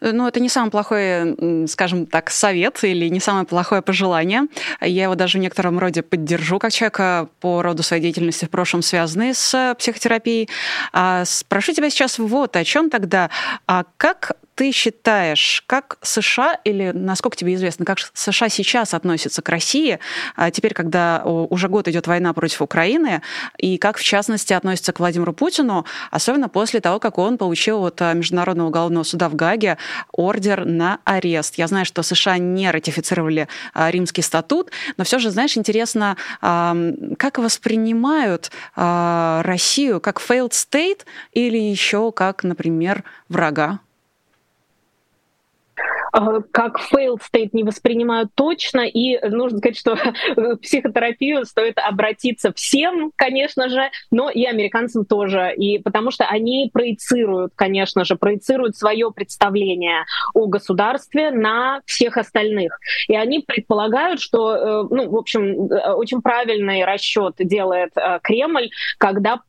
[0.00, 4.42] Ну, это не самый плохой, скажем так, совет или не самое плохое пожелание.
[4.80, 8.82] Я его даже в некотором роде поддержу как человека по роду своей деятельности в прошлом,
[8.82, 10.48] связанной с психотерапией.
[10.92, 13.30] А спрошу тебя сейчас вот о чем тогда.
[13.66, 19.48] А как ты считаешь, как США или, насколько тебе известно, как США сейчас относятся к
[19.48, 19.98] России,
[20.36, 23.22] а теперь, когда уже год идет война против Украины,
[23.56, 28.02] и как, в частности, относятся к Владимиру Путину, особенно после того, как он получил от
[28.02, 29.78] Международного уголовного суда в Гаге
[30.12, 31.54] ордер на арест.
[31.54, 37.38] Я знаю, что США не ратифицировали а, Римский статут, но все же, знаешь, интересно, как
[37.38, 43.80] воспринимают а, Россию как failed state или еще как, например, врага?
[46.12, 49.96] Э, как failed state не воспринимают точно, и нужно сказать, что
[50.62, 57.52] психотерапию стоит обратиться всем, конечно же, но и американцам тоже, и потому что они проецируют,
[57.54, 62.78] конечно же, проецируют свое представление о государстве на всех остальных.
[63.08, 67.92] И они предполагают, что, э, ну, в общем, э, очень правильный расчет делает
[68.22, 69.40] Кремль, когда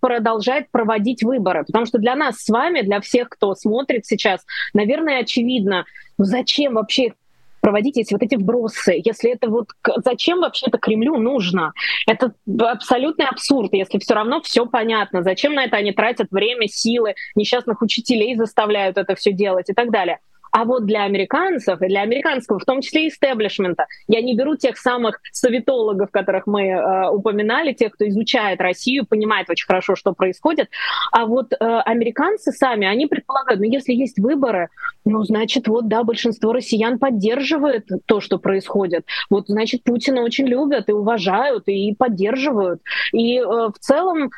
[0.00, 1.64] продолжает проводить выборы.
[1.64, 5.84] Потому что для нас с вами, для всех, кто смотрит сейчас, наверное, очевидно,
[6.18, 7.14] ну зачем вообще
[7.60, 9.68] проводить эти вот эти вбросы, если это вот
[10.04, 11.72] зачем вообще это Кремлю нужно?
[12.06, 15.22] Это абсолютный абсурд, если все равно все понятно.
[15.22, 19.90] Зачем на это они тратят время, силы, несчастных учителей заставляют это все делать и так
[19.90, 20.20] далее.
[20.52, 24.56] А вот для американцев и для американского, в том числе и истеблишмента, я не беру
[24.56, 30.12] тех самых советологов, которых мы э, упоминали, тех, кто изучает Россию, понимает очень хорошо, что
[30.12, 30.68] происходит,
[31.12, 34.68] а вот э, американцы сами, они предполагают, ну если есть выборы,
[35.04, 39.06] ну значит вот да, большинство россиян поддерживает то, что происходит.
[39.30, 42.80] Вот значит Путина очень любят и уважают и поддерживают.
[43.12, 44.30] И э, в целом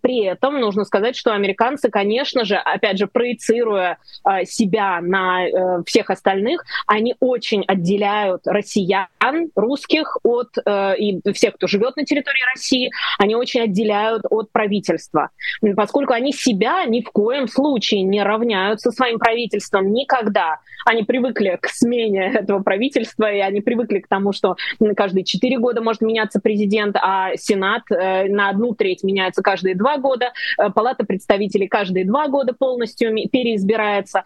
[0.00, 5.82] при этом нужно сказать, что американцы, конечно же, опять же проецируя э, себя на Э,
[5.86, 9.06] всех остальных, они очень отделяют россиян,
[9.54, 15.30] русских от э, и всех, кто живет на территории России, они очень отделяют от правительства,
[15.74, 20.60] поскольку они себя ни в коем случае не равняют со своим правительством, ни никогда.
[20.84, 24.56] Они привыкли к смене этого правительства, и они привыкли к тому, что
[24.96, 29.98] каждые четыре года может меняться президент, а Сенат э, на одну треть меняется каждые два
[29.98, 34.22] года, э, Палата представителей каждые два года полностью переизбирается.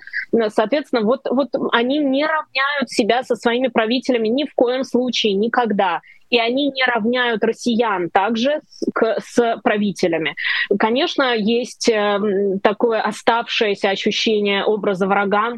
[0.48, 6.00] Соответственно, вот, вот они не равняют себя со своими правителями ни в коем случае, никогда
[6.30, 8.86] и они не равняют россиян также с,
[9.18, 10.36] с правителями.
[10.78, 12.20] Конечно, есть э,
[12.62, 15.54] такое оставшееся ощущение образа врага,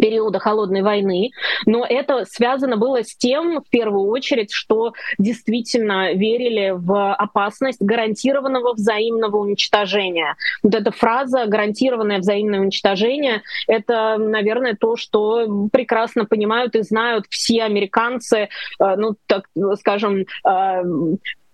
[0.00, 1.30] периода холодной войны,
[1.66, 8.74] но это связано было с тем, в первую очередь, что действительно верили в опасность гарантированного
[8.74, 10.36] взаимного уничтожения.
[10.62, 17.62] Вот эта фраза «гарантированное взаимное уничтожение»— это, наверное, то, что прекрасно понимают и знают все
[17.62, 18.36] американцы,
[18.80, 19.44] э, ну, так
[19.78, 20.82] скажем, э,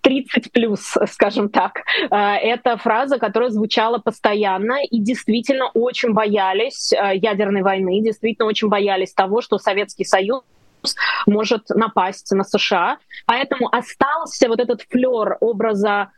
[0.05, 1.81] 30 плюс, скажем так.
[2.11, 8.69] Э, это фраза, которая звучала постоянно и действительно очень боялись э, ядерной войны, действительно очень
[8.69, 10.43] боялись того, что Советский Союз
[11.25, 12.97] может напасть на США.
[13.25, 16.11] Поэтому остался вот этот флер образа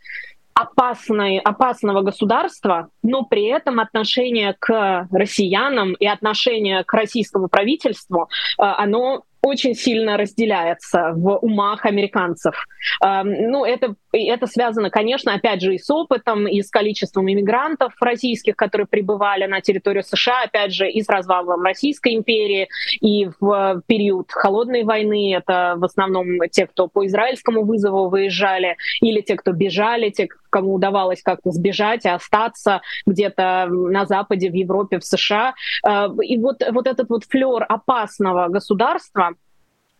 [0.54, 8.28] опасной, опасного государства, но при этом отношение к россиянам и отношение к российскому правительству,
[8.60, 12.56] э, оно очень сильно разделяется в умах американцев.
[13.02, 18.56] Ну, это, это связано, конечно, опять же, и с опытом, и с количеством иммигрантов российских,
[18.56, 22.68] которые прибывали на территорию США, опять же, и с развалом Российской империи,
[23.02, 25.34] и в период Холодной войны.
[25.36, 30.28] Это в основном те, кто по израильскому вызову выезжали, или те, кто бежали, те,
[30.58, 35.54] кому удавалось как-то сбежать и остаться где-то на Западе, в Европе, в США.
[35.88, 39.36] Э, и вот, вот этот вот флер опасного государства,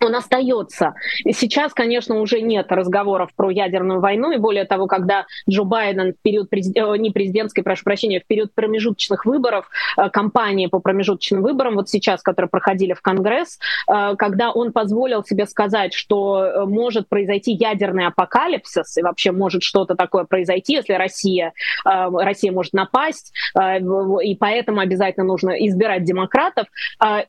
[0.06, 0.94] он остается.
[1.24, 6.14] И сейчас, конечно, уже нет разговоров про ядерную войну, и более того, когда Джо Байден
[6.14, 10.80] в период президент, э, не президентской, прошу прощения, в период промежуточных выборов, э, кампании по
[10.80, 16.66] промежуточным выборам, вот сейчас, которые проходили в Конгресс, э, когда он позволил себе сказать, что
[16.68, 23.34] может произойти ядерный апокалипсис, и вообще может что-то такое произойти, если Россия, Россия может напасть,
[23.56, 26.68] и поэтому обязательно нужно избирать демократов,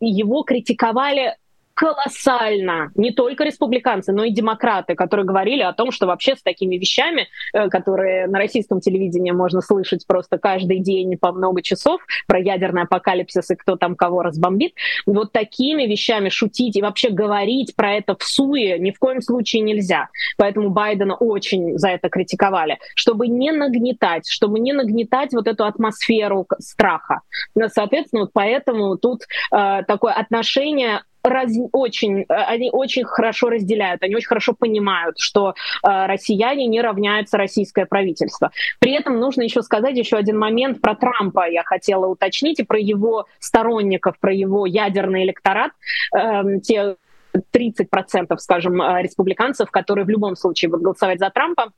[0.00, 1.34] его критиковали
[1.78, 2.90] колоссально.
[2.96, 7.28] Не только республиканцы, но и демократы, которые говорили о том, что вообще с такими вещами,
[7.52, 12.82] э, которые на российском телевидении можно слышать просто каждый день по много часов, про ядерный
[12.82, 14.72] апокалипсис и кто там кого разбомбит,
[15.06, 19.62] вот такими вещами шутить и вообще говорить про это в суе ни в коем случае
[19.62, 20.08] нельзя.
[20.36, 26.44] Поэтому Байдена очень за это критиковали, чтобы не нагнетать, чтобы не нагнетать вот эту атмосферу
[26.58, 27.20] страха.
[27.68, 34.14] Соответственно, вот поэтому тут э, такое отношение раз, очень, э, они очень хорошо разделяют, они
[34.14, 38.50] очень хорошо понимают, что э, россияне не равняются российское правительство.
[38.78, 41.48] При этом нужно еще сказать еще один момент про Трампа.
[41.48, 45.72] Я хотела уточнить и про его сторонников, про его ядерный электорат.
[46.16, 46.96] Э, те
[47.52, 51.72] 30%, скажем, республиканцев, которые в любом случае будут голосовать за Трампа,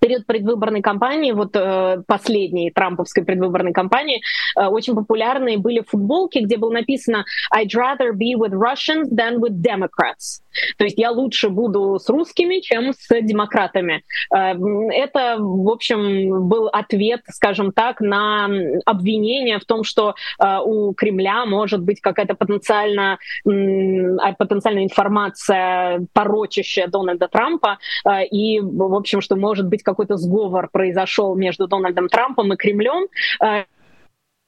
[0.00, 4.22] период предвыборной кампании, вот э, последней трамповской предвыборной кампании,
[4.58, 9.62] э, очень популярные были футболки, где было написано «I'd rather be with Russians than with
[9.62, 10.42] Democrats».
[10.78, 14.02] То есть я лучше буду с русскими, чем с демократами.
[14.34, 14.54] Э,
[14.92, 18.48] это, в общем, был ответ, скажем так, на
[18.84, 26.88] обвинение в том, что э, у Кремля может быть какая-то потенциально, а, потенциальная информация, порочащая
[26.88, 32.52] Дональда Трампа, э, и, в общем, что может быть какой-то сговор произошел между Дональдом Трампом
[32.52, 33.06] и Кремлем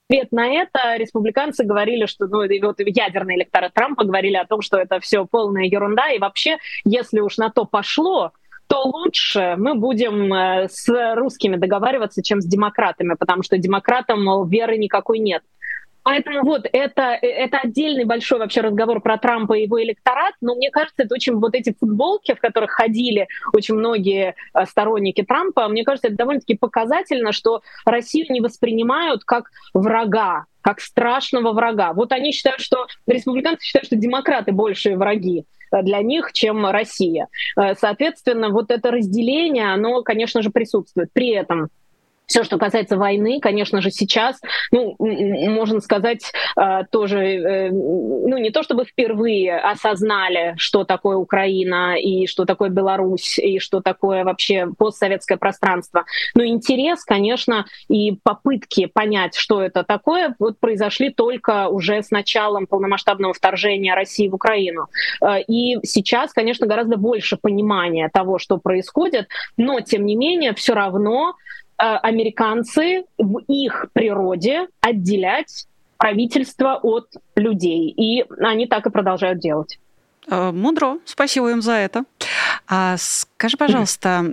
[0.08, 4.78] ответ на это республиканцы говорили, что ну, вот ядерные электоры Трампа говорили о том, что
[4.78, 8.32] это все полная ерунда, и вообще, если уж на то пошло,
[8.68, 14.46] то лучше мы будем э, с русскими договариваться, чем с демократами, потому что демократам, мол,
[14.46, 15.42] веры никакой нет.
[16.08, 20.70] Поэтому вот это, это отдельный большой вообще разговор про Трампа и его электорат, но мне
[20.70, 25.84] кажется, это очень вот эти футболки, в которых ходили очень многие э, сторонники Трампа, мне
[25.84, 31.92] кажется, это довольно-таки показательно, что Россию не воспринимают как врага, как страшного врага.
[31.92, 37.28] Вот они считают, что республиканцы считают, что демократы большие враги э, для них, чем Россия.
[37.54, 41.12] Э, соответственно, вот это разделение, оно, конечно же, присутствует.
[41.12, 41.68] При этом
[42.28, 48.50] все, что касается войны, конечно же, сейчас, ну, можно сказать, э, тоже, э, ну, не
[48.50, 54.68] то чтобы впервые осознали, что такое Украина и что такое Беларусь и что такое вообще
[54.76, 62.02] постсоветское пространство, но интерес, конечно, и попытки понять, что это такое, вот произошли только уже
[62.02, 64.88] с началом полномасштабного вторжения России в Украину.
[65.22, 70.74] Э, и сейчас, конечно, гораздо больше понимания того, что происходит, но, тем не менее, все
[70.74, 71.34] равно
[71.78, 77.88] американцы в их природе отделять правительства от людей.
[77.90, 79.78] И они так и продолжают делать.
[80.30, 82.04] Э, мудро, спасибо им за это.
[82.66, 84.30] А скажи, пожалуйста,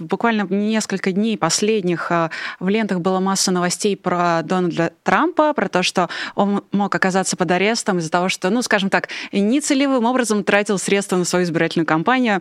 [0.00, 5.82] буквально несколько дней последних а, в лентах была масса новостей про Дональда Трампа, про то,
[5.82, 10.78] что он мог оказаться под арестом из-за того, что, ну, скажем так, нецелевым образом тратил
[10.78, 12.40] средства на свою избирательную кампанию.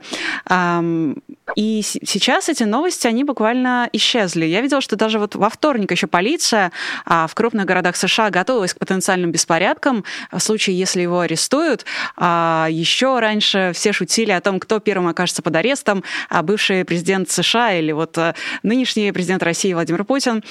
[1.56, 4.46] И сейчас эти новости, они буквально исчезли.
[4.46, 6.72] Я видела, что даже вот во вторник еще полиция
[7.06, 11.86] а, в крупных городах США готовилась к потенциальным беспорядкам в случае, если его арестуют.
[12.16, 17.30] А еще раньше все шутили о том, кто первым окажется под арестом, а бывший президент
[17.30, 18.34] США или вот э,
[18.64, 20.44] нынешний президент России Владимир Путин.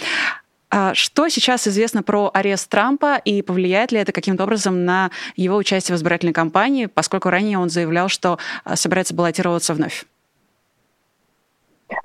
[0.70, 5.56] А что сейчас известно про арест Трампа и повлияет ли это каким-то образом на его
[5.56, 10.04] участие в избирательной кампании, поскольку ранее он заявлял, что э, собирается баллотироваться вновь?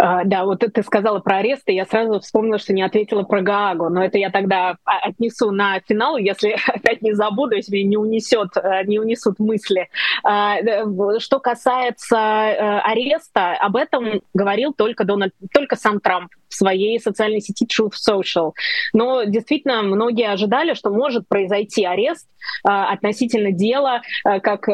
[0.01, 3.89] Uh, да, вот ты сказала про аресты, я сразу вспомнила, что не ответила про Гаагу,
[3.89, 8.83] но это я тогда отнесу на финал, если опять не забуду, если не унесет, э,
[8.85, 9.89] не унесут мысли.
[10.25, 16.99] Uh, что касается uh, ареста, об этом говорил только Дональд, только сам Трамп в своей
[16.99, 18.51] социальной сети Truth Social.
[18.93, 22.27] Но действительно многие ожидали, что может произойти арест
[22.63, 24.69] относительно дела, как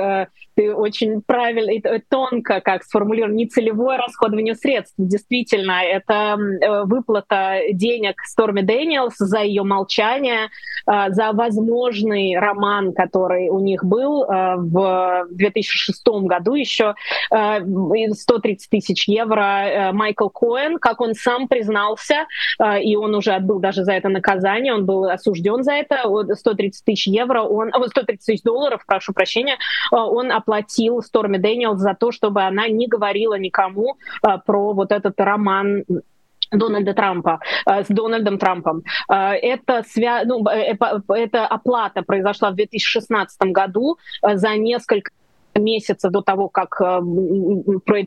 [0.56, 4.94] ты очень правильно и тонко как сформулировал, нецелевое расходование средств.
[4.98, 10.50] Действительно, это э, выплата денег Сторми Дэниелс за ее молчание,
[10.88, 16.96] э, за возможный роман, который у них был э, в 2006 году еще,
[17.30, 22.26] 130 тысяч евро Майкл Коэн, как он сам признался,
[22.82, 26.04] и он уже отбыл даже за это наказание, он был осужден за это,
[26.36, 29.58] 130 тысяч евро, он, 130 тысяч долларов, прошу прощения,
[29.92, 35.20] он оплатил Сторми Дэниелс за то, чтобы она не говорила никому э, про вот этот
[35.20, 35.86] роман
[36.52, 38.84] Дональда Трампа э, с Дональдом Трампом.
[39.10, 40.24] Э, это, свя...
[40.26, 45.12] ну, эта оплата произошла в 2016 году за несколько
[45.60, 47.00] месяца до того, как э,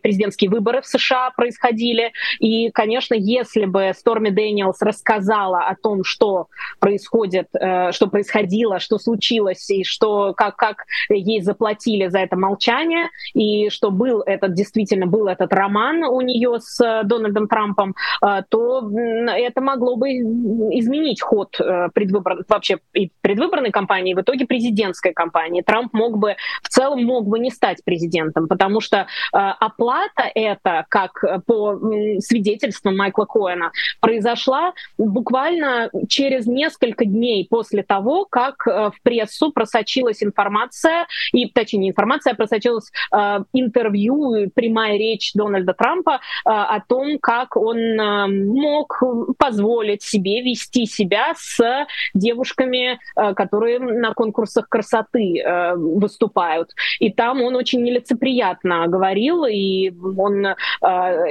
[0.01, 2.13] президентские выборы в США происходили.
[2.39, 6.49] И, конечно, если бы Сторми Дэниелс рассказала о том, что
[6.81, 13.09] происходит, э, что происходило, что случилось, и что, как, как ей заплатили за это молчание,
[13.35, 18.91] и что был этот, действительно был этот роман у нее с Дональдом Трампом, э, то
[18.91, 21.57] это могло бы изменить ход
[21.95, 22.45] предвыбор...
[22.49, 25.63] вообще и предвыборной кампании, и в итоге президентской кампании.
[25.63, 30.31] Трамп мог бы, в целом мог бы бы не стать президентом, потому что э, оплата
[30.35, 31.79] эта, как по
[32.21, 40.23] свидетельствам Майкла Коэна, произошла буквально через несколько дней после того, как э, в прессу просочилась
[40.23, 46.81] информация, и точнее не информация, а просочилась э, интервью, прямая речь Дональда Трампа э, о
[46.81, 49.03] том, как он э, мог
[49.39, 56.71] позволить себе вести себя с девушками, э, которые на конкурсах красоты э, выступают.
[57.01, 60.55] И там там он очень нелицеприятно говорил, и он, э,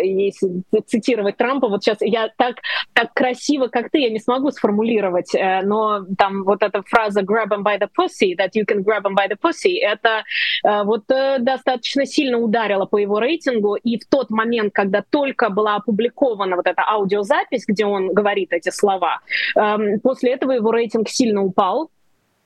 [0.03, 2.55] если цитировать Трампа, вот сейчас я так,
[2.91, 7.47] так красиво, как ты, я не смогу сформулировать, э, но там вот эта фраза «grab
[7.47, 10.23] him by the pussy», that you can grab him by the pussy, это
[10.65, 15.49] э, вот э, достаточно сильно ударило по его рейтингу, и в тот момент, когда только
[15.49, 19.19] была опубликована вот эта аудиозапись, где он говорит эти слова,
[19.55, 21.89] э, после этого его рейтинг сильно упал,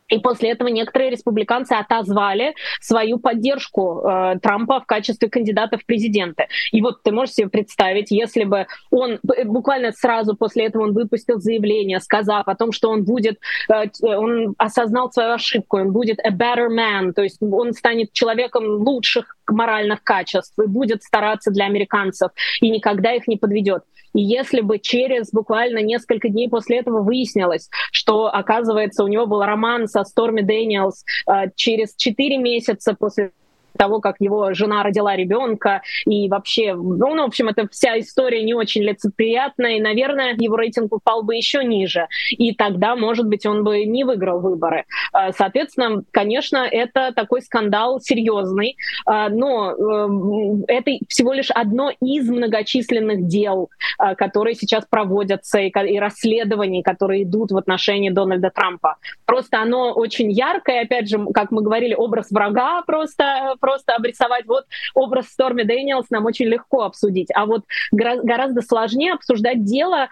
[0.10, 6.48] и после этого некоторые республиканцы отозвали свою поддержку э, Трампа в качестве кандидата в президенты.
[6.72, 11.40] И вот ты можешь себе представить, если бы он буквально сразу после этого он выпустил
[11.40, 13.40] заявление, сказав о том, что он будет,
[13.72, 18.66] э, он осознал свою ошибку, он будет a better man, то есть он станет человеком
[18.66, 22.32] лучших моральных качеств и будет стараться для американцев
[22.62, 23.84] и никогда их не подведет.
[24.14, 29.44] И если бы через буквально несколько дней после этого выяснилось, что, оказывается, у него был
[29.44, 33.32] роман со Сторми Дэниелс э, через 4 месяца после
[33.80, 38.44] того, как его жена родила ребенка, и вообще, ну, ну, в общем, это вся история
[38.44, 43.46] не очень лицеприятная, и, наверное, его рейтинг упал бы еще ниже, и тогда, может быть,
[43.46, 44.84] он бы не выиграл выборы.
[45.14, 48.76] А, соответственно, конечно, это такой скандал серьезный,
[49.06, 56.00] а, но э, это всего лишь одно из многочисленных дел, а, которые сейчас проводятся, и
[56.00, 58.98] расследований, которые идут в отношении Дональда Трампа.
[59.26, 64.46] Просто оно очень яркое, опять же, как мы говорили, образ врага просто просто обрисовать.
[64.46, 67.30] Вот образ Сторми Дэниелс нам очень легко обсудить.
[67.34, 70.10] А вот гораздо сложнее обсуждать дело,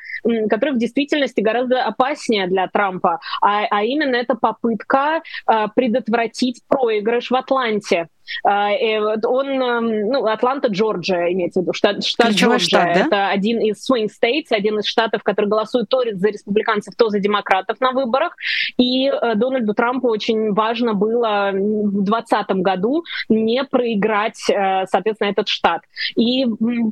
[0.49, 3.19] которое в действительности гораздо опаснее для Трампа.
[3.41, 8.07] А, а именно это попытка э, предотвратить проигрыш в Атланте.
[8.43, 12.59] Он, эм, ну, Атланта, Джорджия, имеется в виду, штат, штат Джорджия.
[12.59, 12.99] Штат, да?
[13.01, 17.19] Это один из swing states, один из штатов, который голосует то за республиканцев, то за
[17.19, 18.35] демократов на выборах.
[18.77, 25.81] И Дональду Трампу очень важно было в 2020 году не проиграть, соответственно, этот штат.
[26.15, 26.45] И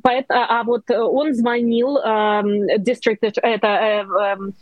[0.03, 4.53] поэтому, а, а вот он звонил district, эм, это эм,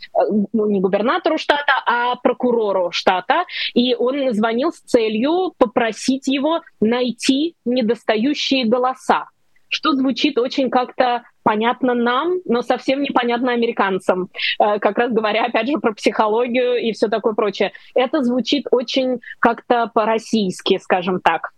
[0.52, 3.44] ну, не губернатору штата, а прокурору штата,
[3.74, 9.26] и он звонил с целью попросить его найти недостающие голоса
[9.74, 14.28] что звучит очень как-то понятно нам, но совсем непонятно американцам.
[14.60, 17.72] Э, как раз говоря, опять же, про психологию и все такое прочее.
[17.94, 21.50] Это звучит очень как-то по-российски, скажем так.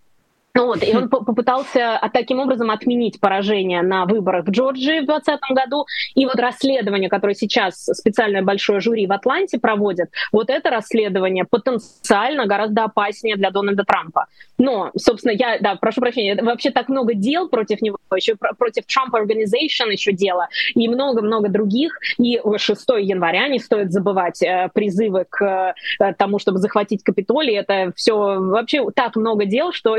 [0.56, 5.40] Вот, и он попытался а, таким образом отменить поражение на выборах в Джорджии в 2020
[5.50, 5.86] году.
[6.14, 12.46] И вот расследование, которое сейчас специальное большое жюри в Атланте проводит, вот это расследование потенциально
[12.46, 14.26] гораздо опаснее для Дональда Трампа.
[14.58, 19.12] Но, собственно, я, да, прошу прощения, вообще так много дел против него, еще против Trump
[19.12, 21.98] Organization еще дело, и много-много других.
[22.18, 27.56] И 6 января не стоит забывать э, призывы к э, тому, чтобы захватить Капитолий.
[27.56, 29.98] Это все вообще так много дел, что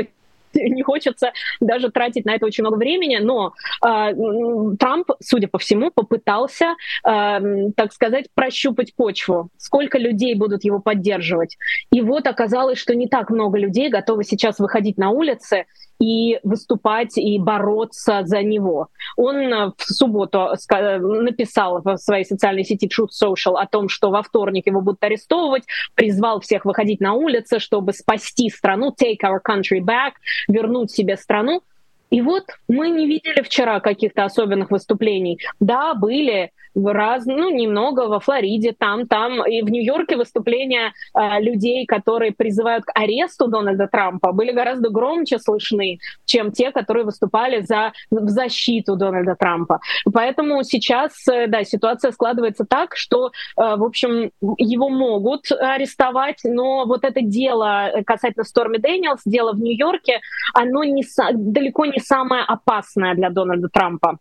[0.54, 5.90] не хочется даже тратить на это очень много времени, но э, Трамп, судя по всему,
[5.90, 6.74] попытался,
[7.04, 11.56] э, так сказать, прощупать почву, сколько людей будут его поддерживать.
[11.90, 15.66] И вот оказалось, что не так много людей готовы сейчас выходить на улицы
[15.98, 18.88] и выступать и бороться за него.
[19.16, 24.22] Он э, в субботу написал в своей социальной сети Truth Social о том, что во
[24.22, 29.80] вторник его будут арестовывать, призвал всех выходить на улицы, чтобы спасти страну, take our country
[29.80, 30.12] back,
[30.48, 31.62] вернуть себе страну.
[32.10, 35.38] И вот мы не видели вчера каких-то особенных выступлений.
[35.60, 39.44] Да, были раз, ну, немного во Флориде, там, там.
[39.46, 45.38] И в Нью-Йорке выступления э, людей, которые призывают к аресту Дональда Трампа, были гораздо громче
[45.38, 49.80] слышны, чем те, которые выступали за, в защиту Дональда Трампа.
[50.12, 56.84] Поэтому сейчас, э, да, ситуация складывается так, что, э, в общем, его могут арестовать, но
[56.86, 60.20] вот это дело касательно Сторми Дэниелс, дело в Нью-Йорке,
[60.54, 64.18] оно не, далеко не самое опасное для Дональда Трампа.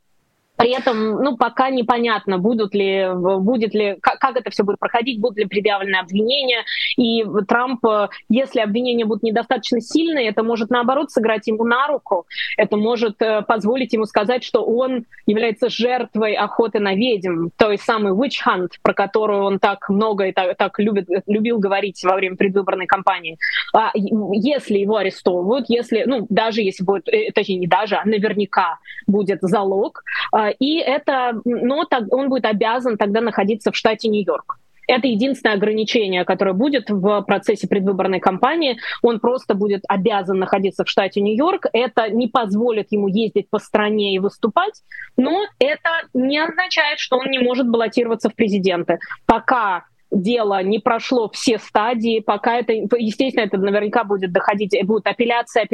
[0.58, 5.22] При этом, ну, пока непонятно, будут ли, будет ли, как, как это все будет проходить,
[5.22, 6.64] будут ли предъявлены обвинения.
[6.98, 7.86] И Трамп,
[8.30, 12.26] если обвинения будут недостаточно сильные, это может, наоборот, сыграть ему на руку.
[12.58, 18.14] Это может э, позволить ему сказать, что он является жертвой охоты на ведьм, той самой
[18.14, 22.36] witch hunt, про которую он так много и так, так любит, любил говорить во время
[22.36, 23.38] предвыборной кампании.
[23.76, 28.80] А если его арестовывают, если, ну, даже если будет, э, точнее, не даже, а наверняка
[29.06, 34.60] будет залог, а, и это, но так, он будет обязан тогда находиться в штате Нью-Йорк.
[34.88, 38.78] Это единственное ограничение, которое будет в процессе предвыборной кампании.
[39.02, 41.66] Он просто будет обязан находиться в штате Нью-Йорк.
[41.74, 44.82] Это не позволит ему ездить по стране и выступать,
[45.18, 49.00] но это не означает, что он не может баллотироваться в президенты.
[49.26, 55.66] Пока дело не прошло все стадии, пока это, естественно, это наверняка будет доходить, будет апелляция,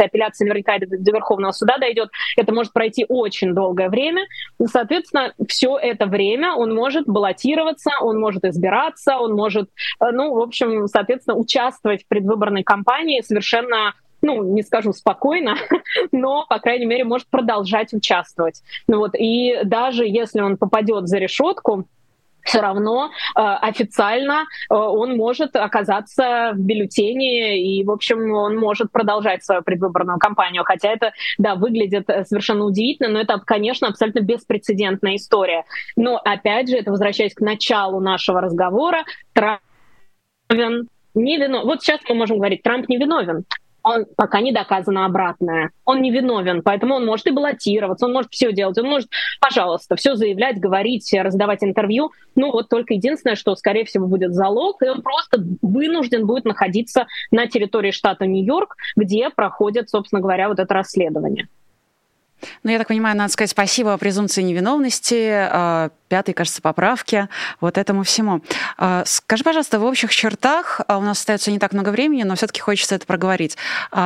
[0.00, 4.26] апелляция апелляция наверняка до Верховного суда дойдет, это может пройти очень долгое время.
[4.60, 9.68] И, соответственно, все это время он может баллотироваться, он может избираться, он может,
[10.00, 15.56] э, ну, в общем, соответственно, участвовать в предвыборной кампании совершенно ну, не скажу спокойно,
[16.12, 18.62] но, по крайней мере, может продолжать участвовать.
[18.86, 21.88] Ну, вот, и даже если он попадет за решетку,
[22.42, 28.90] все равно э, официально э, он может оказаться в бюллетене и, в общем, он может
[28.90, 30.64] продолжать свою предвыборную кампанию.
[30.64, 35.64] Хотя это, да, выглядит э, совершенно удивительно, но это, конечно, абсолютно беспрецедентная история.
[35.96, 39.60] Но, опять же, это возвращаясь к началу нашего разговора, Трамп
[41.14, 41.66] не виновен.
[41.66, 43.44] Вот сейчас мы можем говорить, Трамп не виновен
[43.82, 45.70] он пока не доказано обратное.
[45.84, 49.08] Он не виновен, поэтому он может и баллотироваться, он может все делать, он может,
[49.40, 52.12] пожалуйста, все заявлять, говорить, раздавать интервью.
[52.34, 57.06] Ну вот только единственное, что, скорее всего, будет залог, и он просто вынужден будет находиться
[57.30, 61.48] на территории штата Нью-Йорк, где проходит, собственно говоря, вот это расследование.
[62.62, 67.28] Ну, я так понимаю, надо сказать спасибо о презумпции невиновности, а, пятой, кажется, поправке,
[67.60, 68.42] вот этому всему.
[68.76, 72.34] А, скажи, пожалуйста, в общих чертах, а, у нас остается не так много времени, но
[72.34, 73.56] все-таки хочется это проговорить.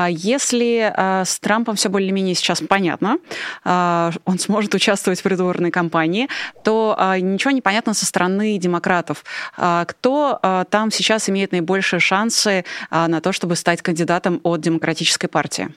[0.09, 3.18] Если с Трампом все более-менее сейчас понятно,
[3.64, 6.28] он сможет участвовать в предвыборной кампании,
[6.64, 9.24] то ничего не понятно со стороны демократов.
[9.57, 15.68] Кто там сейчас имеет наибольшие шансы на то, чтобы стать кандидатом от демократической партии?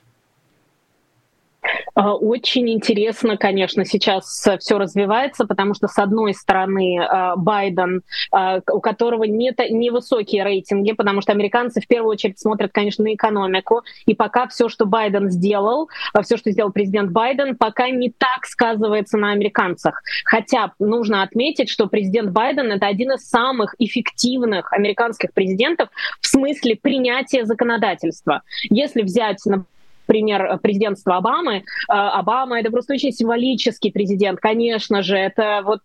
[1.96, 8.02] А, очень интересно, конечно, сейчас все развивается, потому что, с одной стороны, а, Байден,
[8.32, 13.14] а, у которого нет невысокие рейтинги, потому что американцы в первую очередь смотрят, конечно, на
[13.14, 15.90] экономику, и пока все, что Байден сделал,
[16.22, 20.02] все, что сделал президент Байден, пока не так сказывается на американцах.
[20.26, 25.90] Хотя нужно отметить, что президент Байден— это один из самых эффективных американских президентов
[26.22, 28.44] в смысле принятия законодательства.
[28.70, 29.66] Если взять, например,
[30.10, 31.58] пример президентства Обамы.
[31.58, 31.62] Э,
[31.94, 35.16] Обама— это просто очень символический президент, конечно же.
[35.16, 35.82] Это вот,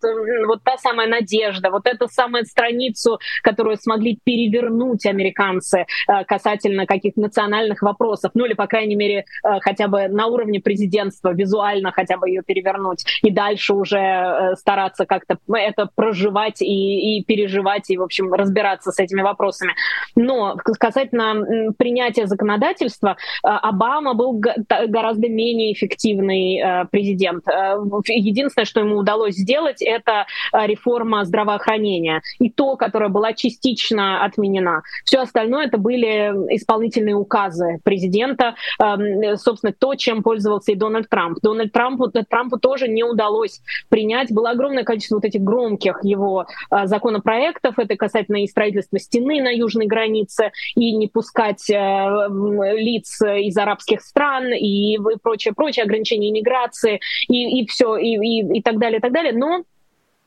[0.47, 7.21] вот та самая надежда, вот эту самую страницу, которую смогли перевернуть американцы э, касательно каких-то
[7.21, 12.17] национальных вопросов, ну или, по крайней мере, э, хотя бы на уровне президентства, визуально хотя
[12.17, 18.01] бы ее перевернуть, и дальше уже стараться как-то это проживать и, и переживать, и, в
[18.01, 19.73] общем, разбираться с этими вопросами.
[20.15, 24.41] Но касательно принятия законодательства, Обама был
[24.87, 27.47] гораздо менее эффективный э, президент.
[27.47, 27.75] Э,
[28.07, 32.21] единственное, что ему удалось сделать, это э, реформа здравоохранения.
[32.39, 34.81] И то, которая была частично отменена.
[35.03, 38.55] Все остальное это были исполнительные указы президента.
[38.81, 41.39] Эм, собственно, то, чем пользовался и Дональд Трамп.
[41.41, 44.31] Дональд Трампу, Трампу тоже не удалось принять.
[44.31, 47.77] Было огромное количество вот этих громких его законопроектов.
[47.79, 54.53] Это касательно и строительства стены на южной границе, и не пускать лиц из арабских стран
[54.53, 59.11] и прочее, прочее, ограничения иммиграции и, и все, и, и, и так далее, и так
[59.11, 59.33] далее.
[59.33, 59.63] Но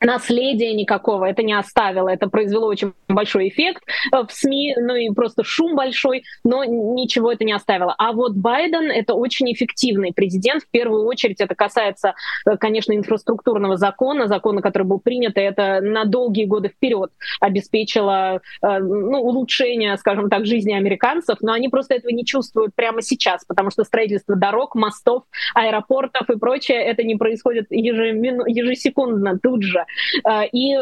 [0.01, 2.09] наследия никакого это не оставило.
[2.09, 3.82] Это произвело очень большой эффект
[4.12, 7.94] э, в СМИ, ну и просто шум большой, но ничего это не оставило.
[7.99, 10.62] А вот Байден— это очень эффективный президент.
[10.62, 12.14] В первую очередь это касается,
[12.46, 18.40] э, конечно, инфраструктурного закона, закона, который был принят, и это на долгие годы вперед обеспечило
[18.62, 23.44] э, ну, улучшение, скажем так, жизни американцев, но они просто этого не чувствуют прямо сейчас,
[23.44, 25.24] потому что строительство дорог, мостов,
[25.55, 29.84] аэропортов и прочее, это не происходит ежесекундно, тут же.
[30.26, 30.76] Э, и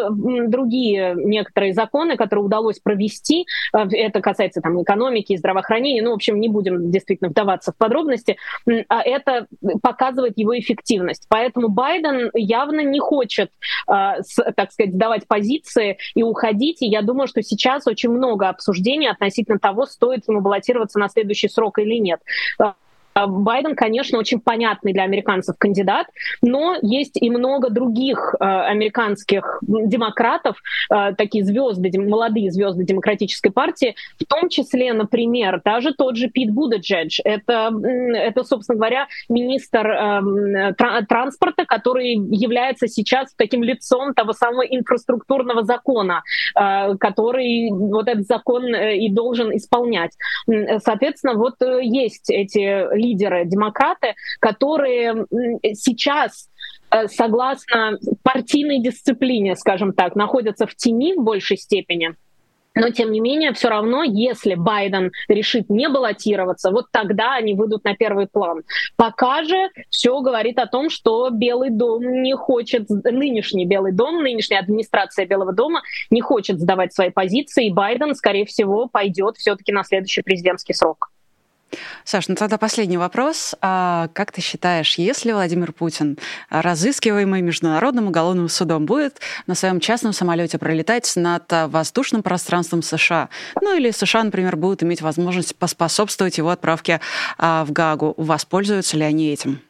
[0.49, 6.41] другие некоторые законы, которые удалось провести, э, это касается там экономики, здравоохранения, ну, в общем,
[6.41, 8.37] не будем действительно вдаваться в подробности,
[8.89, 9.47] а это
[9.83, 11.27] показывает его эффективность.
[11.29, 13.51] Поэтому Байден явно не хочет,
[13.89, 13.93] э,
[14.57, 19.59] так сказать, сдавать позиции и уходить, и я думаю, что сейчас очень много обсуждений относительно
[19.59, 22.21] того, стоит ему баллотироваться на следующий срок или нет.
[23.17, 26.07] А Байден, конечно, очень понятный для американцев кандидат,
[26.43, 30.59] но есть и много других э, американских демократов,
[30.91, 36.51] э, такие звезды, молодые звезды демократической партии, в том числе, например, даже тот же Пит
[36.51, 37.21] Будеджедж.
[37.25, 37.73] Это,
[38.15, 40.75] это собственно говоря, министр э,
[41.09, 46.23] транспорта, который является сейчас таким лицом того самого инфраструктурного закона,
[46.55, 50.13] э, который вот этот закон и должен исполнять.
[50.85, 55.27] Соответственно, вот есть эти лидеры, демократы, которые
[55.75, 56.49] сейчас
[56.91, 62.15] э, согласно партийной дисциплине, скажем так, находятся в тени в большей степени.
[62.77, 67.85] Но, тем не менее, все равно, если Байден решит не баллотироваться, вот тогда они выйдут
[67.85, 68.65] на первый план.
[68.97, 74.61] Пока же все говорит о том, что Белый дом не хочет, нынешний Белый дом, нынешняя
[74.61, 75.81] администрация Белого дома
[76.11, 81.11] не хочет сдавать свои позиции, и Байден, скорее всего, пойдет все-таки на следующий президентский срок.
[82.05, 83.55] Саш, ну тогда последний вопрос.
[83.61, 90.13] А как ты считаешь, если Владимир Путин, разыскиваемый Международным уголовным судом, будет на своем частном
[90.13, 93.29] самолете пролетать над воздушным пространством США,
[93.61, 97.01] ну или США, например, будут иметь возможность поспособствовать его отправке
[97.39, 99.61] а, в Гагу, воспользуются ли они этим?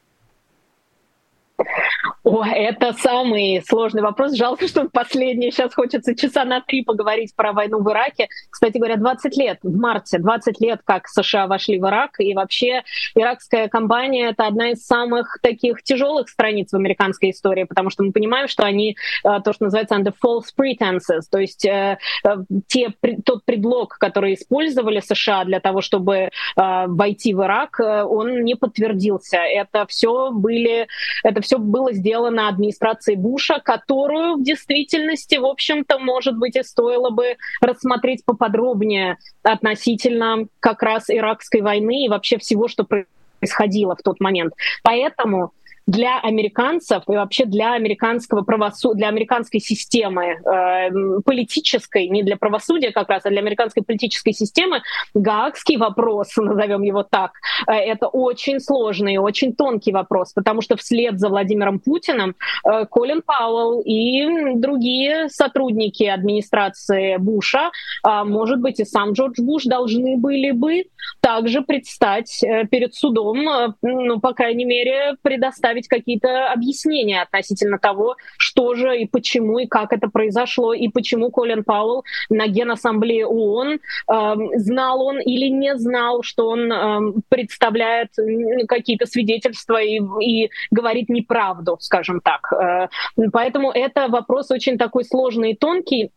[2.45, 4.35] Это самый сложный вопрос.
[4.35, 5.51] Жалко, что последний.
[5.51, 8.29] Сейчас хочется часа на три поговорить про войну в Ираке.
[8.51, 12.19] Кстати говоря, 20 лет, в марте 20 лет, как США вошли в Ирак.
[12.19, 12.83] И вообще
[13.15, 18.13] иракская кампания— это одна из самых таких тяжелых страниц в американской истории, потому что мы
[18.13, 22.93] понимаем, что они э, то, что называется under false pretenses, то есть э, э, те,
[23.25, 29.39] тот предлог, который использовали США для того, чтобы войти в Ирак, он не подтвердился.
[29.39, 30.89] Это все были,
[31.23, 36.63] это все было сделано сделано администрацией Буша, которую в действительности, в общем-то, может быть, и
[36.63, 44.03] стоило бы рассмотреть поподробнее относительно как раз иракской войны и вообще всего, что происходило в
[44.03, 44.55] тот момент.
[44.83, 45.53] Поэтому
[45.87, 50.91] для американцев и вообще для американского правосудия, для американской системы э,
[51.25, 54.83] политической, не для правосудия как раз, а для американской политической системы,
[55.15, 57.33] гаагский вопрос, назовем его так,
[57.69, 62.35] э, это очень сложный очень тонкий вопрос, потому что вслед за Владимиром Путиным
[62.65, 67.71] э, Колин Пауэлл и другие сотрудники администрации Буша,
[68.07, 70.85] э, может быть, и сам Джордж Буш должны были бы
[71.21, 78.17] также предстать э, перед судом, э, ну, по крайней мере, предоставить какие-то объяснения относительно того,
[78.39, 83.75] что же и почему, и как это произошло, и почему Колин Пауэлл на Генассамблее ООН,
[83.75, 83.79] э,
[84.57, 88.11] знал он или не знал, что он э, представляет
[88.69, 92.53] какие-то свидетельства и, и говорит неправду, скажем так.
[92.53, 92.89] Э,
[93.33, 96.11] поэтому это вопрос очень такой сложный и тонкий.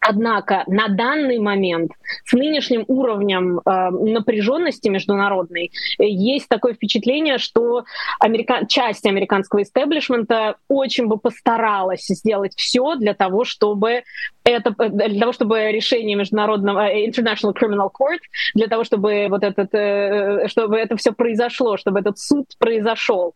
[0.00, 1.92] Однако на данный момент
[2.24, 7.84] с нынешним уровнем э, напряженности международной э, есть такое впечатление, что
[8.18, 8.66] америка...
[8.66, 14.04] часть американского истеблишмента очень бы постаралась сделать все для того, чтобы
[14.52, 18.20] это э, для того, чтобы решение международного э, International Criminal Court,
[18.54, 19.70] для того, чтобы вот этот,
[20.50, 23.34] чтобы это все произошло, чтобы этот суд произошел.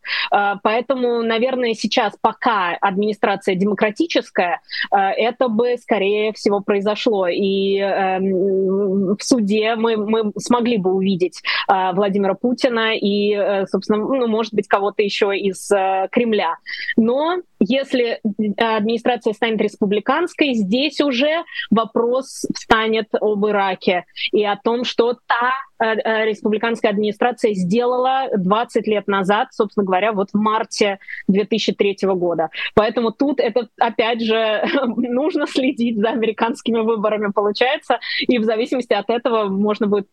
[0.63, 4.61] Поэтому, наверное, сейчас пока администрация демократическая,
[4.91, 7.27] это бы скорее всего произошло.
[7.27, 13.99] И э, в суде мы, мы смогли бы увидеть э, Владимира Путина и, э, собственно,
[13.99, 16.57] ну, может быть, кого-то еще из э, Кремля.
[16.97, 17.37] Но
[17.67, 18.19] если
[18.57, 25.95] администрация станет республиканской, здесь уже вопрос встанет об Ираке и о том, что та э,
[25.95, 32.49] э, республиканская администрация сделала 20 лет назад, собственно говоря, вот в марте 2003 года.
[32.75, 39.09] Поэтому тут это, опять же, нужно следить за американскими выборами, получается, и в зависимости от
[39.09, 40.07] этого можно будет,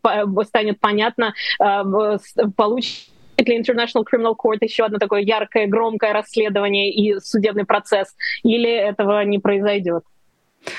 [0.46, 1.82] станет понятно, э,
[3.43, 8.70] получится ли International Criminal Court еще одно такое яркое, громкое расследование и судебный процесс, или
[8.70, 10.05] этого не произойдет?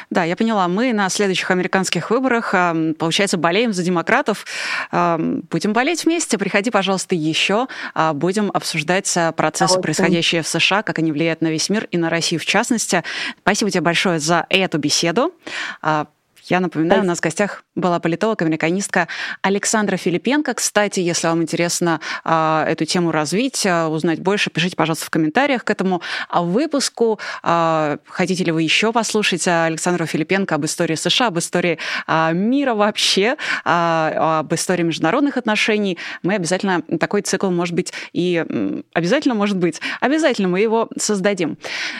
[0.09, 0.69] Да, я поняла.
[0.69, 2.55] Мы на следующих американских выборах,
[2.97, 4.45] получается, болеем за демократов.
[4.91, 6.37] Будем болеть вместе.
[6.37, 7.67] Приходи, пожалуйста, еще.
[7.93, 11.97] А, будем обсуждать а, процессы, происходящие в США, как они влияют на весь мир и
[11.97, 13.03] на Россию в частности.
[13.41, 15.33] Спасибо тебе большое за эту беседу.
[15.81, 16.07] А,
[16.45, 19.07] я напоминаю, у нас в гостях была политолог, американистка
[19.41, 20.53] Александра Филипенко.
[20.53, 25.63] Кстати, если вам интересно э, эту тему развить, э, узнать больше, пишите, пожалуйста, в комментариях
[25.63, 26.01] к этому
[26.31, 27.19] выпуску.
[27.43, 31.79] Э, хотите ли вы еще послушать Александру Филипенко об истории США, об истории
[32.33, 35.97] мира вообще, об истории международных отношений?
[36.21, 38.43] Мы обязательно такой цикл, может быть, и
[38.93, 41.57] обязательно, может быть, обязательно мы его создадим.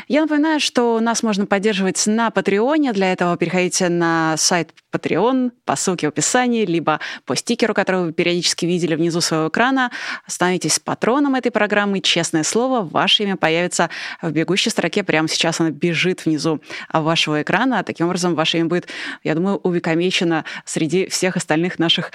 [0.07, 2.93] Я напоминаю, что нас можно поддерживать на Патреоне.
[2.93, 8.13] Для этого переходите на сайт Patreon по ссылке в описании, либо по стикеру, который вы
[8.13, 9.91] периодически видели внизу своего экрана.
[10.27, 11.99] Становитесь патроном этой программы.
[11.99, 13.89] Честное слово, ваше имя появится
[14.21, 15.03] в бегущей строке.
[15.03, 16.61] Прямо сейчас она бежит внизу
[16.91, 17.83] вашего экрана.
[17.83, 18.87] Таким образом, ваше имя будет,
[19.23, 22.11] я думаю, увековечено среди всех остальных наших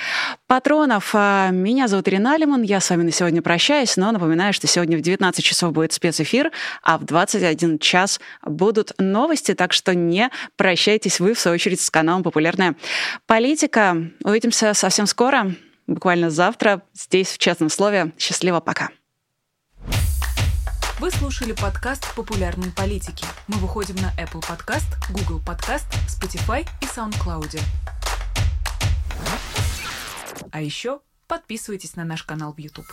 [0.47, 1.11] патронов.
[1.15, 2.63] А, меня зовут Ирина Алиман.
[2.63, 6.51] Я с вами на сегодня прощаюсь, но напоминаю, что сегодня в 19 часов будет спецэфир,
[6.83, 11.91] а в 21 час будут новости, так что не прощайтесь вы, в свою очередь, с
[11.91, 12.75] каналом «Популярная
[13.39, 13.97] политика».
[14.25, 15.55] Увидимся совсем скоро,
[15.87, 18.13] буквально завтра, здесь, в честном слове.
[18.19, 18.89] Счастливо, пока.
[20.99, 23.25] Вы слушали подкаст «Популярной политики».
[23.47, 27.61] Мы выходим на Apple Podcast, Google Podcast, Spotify и SoundCloud.
[30.51, 32.87] А еще подписывайтесь на наш канал в YouTube.